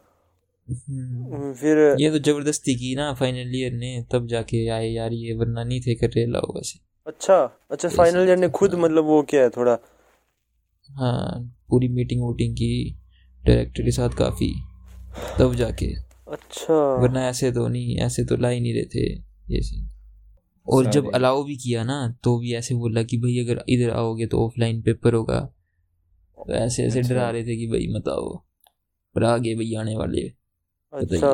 हम्म, 0.66 1.52
फिर 1.52 1.78
ये 2.00 2.10
तो 2.10 2.18
ज़बरदस्ती 2.18 2.74
की 2.74 2.94
ना 2.96 3.12
फाइनल 3.14 3.54
ईयर 3.56 3.72
ने 3.72 4.04
तब 4.12 4.26
जाके 4.26 4.68
आए 4.68 4.88
यार 4.88 5.12
ये 5.12 5.34
वरना 5.34 5.64
नहीं 5.64 5.80
थे 5.80 5.94
कर 5.94 6.06
रेला 6.06 6.38
हो 6.38 6.52
वैसे। 6.56 6.78
अच्छा 7.06 7.36
अच्छा 7.70 7.88
फाइनल 7.88 8.28
ईयर 8.28 8.38
ने 8.38 8.48
खुद 8.48 8.74
मतलब 8.74 9.04
वो 9.04 9.22
किया 9.22 9.42
है 9.42 9.50
थोड़ा। 9.50 9.78
हाँ 10.90 11.56
पूरी 11.68 11.88
मीटिंग 11.88 12.22
वूटिंग 12.22 12.54
की 12.54 12.98
डायरेक्टर 13.46 13.82
के 13.82 13.90
साथ 13.90 14.08
काफ़ी। 14.08 14.52
तब 15.38 15.54
जाके। 15.54 15.86
अच्छा। 16.28 16.74
वरना 17.02 17.28
ऐसे 17.28 17.50
तो 17.52 17.66
नहीं 17.68 17.96
ऐसे 17.98 18.24
तो 18.24 18.36
ला 18.36 18.48
ही 18.48 18.60
नहीं 18.60 18.72
रहे 18.74 18.84
थे 18.84 19.04
ये 19.48 19.60
सीन 19.62 19.88
और 20.66 20.90
जब 20.92 21.10
अलाउ 21.14 21.42
भी 21.44 21.56
किया 21.56 21.82
ना 21.84 21.96
तो 22.24 22.38
भी 22.38 22.52
ऐसे 22.54 22.74
बोला 22.74 23.02
कि 23.02 23.18
भाई 23.18 23.38
अगर 23.38 23.64
इधर 23.68 23.90
आओगे 23.90 24.26
तो 24.26 24.44
ऑफलाइन 24.46 24.82
पेपर 24.82 25.14
होगा। 25.14 25.40
तो 26.38 26.52
ऐसे 26.54 26.82
ऐसे 26.84 26.98
अच्छा। 26.98 27.14
डरा 27.14 27.30
रहे 27.30 27.42
थे 27.44 27.56
कि 27.56 27.66
भाई 27.66 27.86
मत 27.90 28.08
आओ। 28.08 28.34
पर 29.16 29.24
आगे 29.24 29.54
भाई 29.54 29.74
आने 29.74 29.96
वाले। 29.96 30.22
अच्छा। 30.92 31.32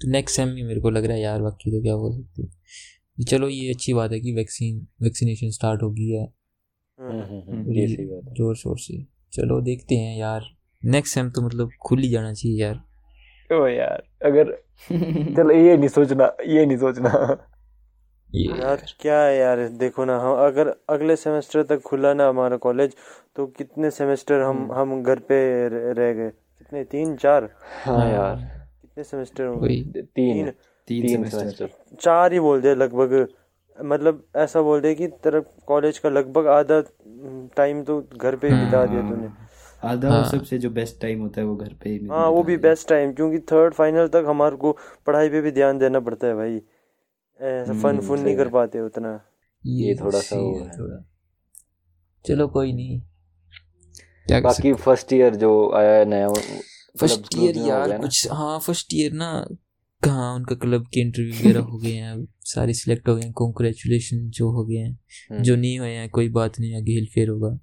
तो 0.00 0.10
नेक्स्ट 0.10 0.36
सेम 0.36 0.48
भी 0.48 0.62
मेरे 0.62 0.80
को 0.80 0.90
लग 0.90 1.04
रहा 1.04 1.16
है 1.16 1.22
यार 1.22 1.42
बाकी 1.42 1.70
तो 1.70 1.82
क्या 1.82 1.96
बोल 1.96 2.12
सकते। 2.12 2.42
हैं। 2.42 3.24
चलो 3.24 3.48
ये 3.48 3.70
अच्छी 3.70 3.94
बात 3.94 4.12
है 4.12 4.20
कि 4.20 4.32
वैक्सीन 4.32 4.86
वैक्सीनेशन 5.02 5.50
स्टार्ट 5.50 5.82
हो। 5.82 5.90
गई 5.90 6.08
है। 6.08 6.26
ज़ोर 8.34 8.56
शोर 8.56 8.78
से। 8.78 9.02
चलो 9.32 9.60
देखते 9.60 9.94
हैं 9.94 10.16
यार। 10.18 10.44
नेक्स्ट 10.82 11.14
सेम 11.14 11.30
तो 11.30 11.42
मतलब 11.42 11.70
खुल 11.82 12.00
ही 12.00 12.08
जाना 12.08 12.32
चाहिए 12.32 12.60
यार। 12.62 12.80
ओ 13.50 13.66
यार 13.66 14.02
अगर 14.28 14.52
चलो 15.36 15.54
ये 15.54 15.76
नहीं 15.76 15.88
सोचना 15.88 16.32
ये 16.46 16.66
नहीं 16.66 16.76
सोचना। 16.78 17.10
यार 18.30 18.82
क्या 19.00 19.20
है 19.20 19.36
यार 19.38 19.66
देखो 19.78 20.04
ना 20.04 20.18
हम 20.20 20.36
अगर 20.46 20.68
अगले 20.88 21.16
सेमेस्टर 21.16 21.62
तक 21.62 21.80
खुला 21.86 22.12
ना 22.14 22.28
हमारा 22.28 22.56
कॉलेज 22.56 22.94
तो 23.36 23.46
कितने 23.46 23.90
सेमेस्टर 23.90 24.40
हम 24.40 24.72
हम 24.72 25.02
घर 25.02 25.18
पे 25.18 25.68
रह 25.68 26.12
गए? 26.12 26.30
कितने 26.30 26.84
तीन 26.84 27.16
चार? 27.16 27.48
हाँ 27.84 28.08
यार। 28.10 28.36
कितने 28.82 29.04
सेमेस्टर 29.04 29.44
हो 29.44 29.66
तीन 29.66 29.92
तीन। 29.92 30.50
तीन 30.50 30.52
तीन 30.88 31.08
सेमेस्टर। 31.08 31.38
सेमेस्टर। 31.38 31.96
चार 32.02 32.32
ही 32.32 32.40
बोल 32.40 32.60
दे 32.60 32.74
लगभग। 32.74 33.26
मतलब 33.78 34.24
ऐसा 34.36 34.62
बोल 34.62 34.80
दे 34.80 34.94
कि 34.94 35.06
तेरा 35.06 35.40
कॉलेज 35.66 35.98
का 35.98 36.08
लगभग 36.08 36.46
आधा 36.46 36.80
टाइम 37.56 37.82
तो 37.84 38.00
घर 38.16 38.36
पे 38.36 38.48
ही 38.48 38.64
बिता 38.64 38.84
दिया 38.86 39.02
तूने। 39.02 39.28
आधा 39.84 40.08
वो 40.08 40.14
हाँ। 40.14 40.30
सबसे 40.30 40.58
जो 40.58 40.70
बेस्ट 40.70 41.00
टाइम 41.00 41.20
होता 41.20 41.40
है 41.40 41.46
वो 41.46 41.56
घर 41.56 41.74
पे 41.74 41.90
ही 41.90 42.06
हाँ 42.06 42.28
वो 42.28 42.42
भी 42.42 42.56
बेस्ट 42.56 42.88
टाइम 42.88 43.12
क्योंकि 43.12 43.38
थर्ड 43.38 43.74
फाइनल 43.74 44.08
तक 44.08 44.24
हमारे 44.28 44.56
को 44.56 44.78
पढ़ाई 45.06 45.28
पे 45.28 45.40
भी 45.40 45.50
ध्यान 45.50 45.78
देना 45.78 46.00
पड़ता 46.00 46.26
है 46.26 46.34
भाई। 46.34 46.56
ऐसा 47.40 47.72
फन 47.72 47.88
हम्म, 47.88 48.00
फुन 48.00 48.16
सही 48.16 48.24
नहीं 48.24 48.36
कर। 48.36 48.48
पाते 48.48 48.80
उतना। 48.80 49.20
ये 49.66 49.94
थोड़ा 49.94 50.20
सा 50.20 50.20
सही 50.20 50.40
वो 50.40 50.58
है 50.58 50.64
है। 50.64 50.78
थोड़ा। 50.78 51.04
चलो 52.26 52.48
कोई 52.48 52.72
नहीं। 52.72 53.00
क्या 54.26 54.40
कर 54.40 54.44
बाकी 54.46 54.72
फ़र्स्ट 54.72 55.12
ईयर 55.12 55.34
जो 55.34 55.72
आया 55.74 55.94
है 55.94 56.04
नया 56.04 56.28
फ़र्स्ट 56.28 57.36
ईयर 57.38 57.58
हो 57.58 57.66
यार 57.66 57.88
गया 57.88 57.96
ना। 57.96 58.02
कुछ 58.02 58.28
हाँ 58.32 58.60
फ़र्स्ट 58.60 58.94
ईयर 58.94 59.12
ना 59.12 59.46
कहाँ 60.02 60.34
उनका 60.34 60.54
क्लब 60.54 60.86
के 60.86 61.00
इंटरव्यू 61.00 61.34
वगैरह 61.34 61.60
हो 61.60 61.78
गए 61.78 61.92
हैं। 61.92 62.26
सारे 62.44 62.74
सिलेक्ट 62.74 63.08
हो 63.08 63.16
गए 63.16 63.22
हैं। 63.22 63.32
कॉन्ग्रेचुलेशन 63.32 64.30
जो 64.30 64.50
हो 64.50 64.64
गए 64.64 64.76
हैं। 64.76 64.98
हम्म, 65.30 65.42
जो 65.42 65.56
नहीं 65.56 65.78
हुए 65.78 65.88
हैं 65.88 66.08
कोई 66.10 66.28
बात 66.28 66.60
नहीं 66.60 66.76
आगे 66.76 66.92
हिल 66.92 67.06
फेर 67.06 67.28
होगा। 67.28 67.58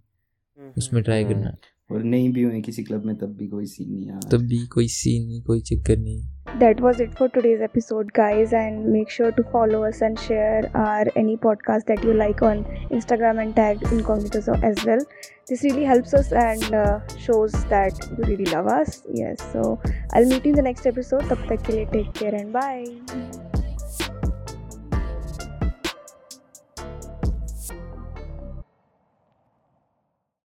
उसमें 0.78 1.04
ट्राई 1.04 1.24
हम्म। 1.24 1.34
करना। 1.34 1.56
और 1.92 2.04
नहीं 2.04 2.32
भी 2.34 2.42
हुए 2.44 2.62
किसी 2.62 2.84
क्लब 2.84 3.06
में 3.06 3.16
तब 3.18 3.36
भी 3.38 3.48
कोई 3.48 3.66
सीन 3.66 3.92
नहीं 3.92 4.10
आया 4.10 4.20
तब 4.32 4.42
भी 4.48 4.66
कोई 4.74 4.88
सीन 4.96 5.28
नहीं 5.28 5.42
कोई 5.44 5.62
चक्कर 5.72 5.98
नहीं 5.98 6.24
That 6.60 6.80
was 6.84 7.00
it 7.04 7.12
for 7.18 7.26
today's 7.34 7.60
episode, 7.66 8.12
guys. 8.14 8.54
And 8.60 8.86
make 8.92 9.10
sure 9.16 9.32
to 9.40 9.44
follow 9.52 9.82
us 9.88 10.00
and 10.08 10.22
share 10.28 10.72
our 10.84 11.12
any 11.22 11.36
podcast 11.46 11.92
that 11.92 12.06
you 12.10 12.16
like 12.22 12.42
on 12.42 12.64
Instagram 13.00 13.42
and 13.44 13.56
tag 13.60 13.84
incognito 13.92 14.56
as 14.72 14.84
well. 14.86 15.06
This 15.52 15.64
really 15.64 15.84
helps 15.84 16.16
us 16.22 16.32
and 16.46 16.74
uh, 16.74 17.00
shows 17.28 17.60
that 17.76 18.10
you 18.18 18.32
really 18.32 18.50
love 18.56 18.74
us. 18.80 19.04
Yes. 19.24 19.46
So 19.52 19.80
I'll 20.14 20.26
meet 20.34 20.46
you 20.46 20.56
in 20.56 20.60
the 20.64 20.68
next 20.72 20.92
episode. 20.96 21.30
Tab 21.36 21.46
tak 21.54 21.70
ke 21.70 21.78
liye 21.78 21.88
take 21.94 22.12
care 22.24 22.36
and 22.44 22.60
bye. 22.60 23.57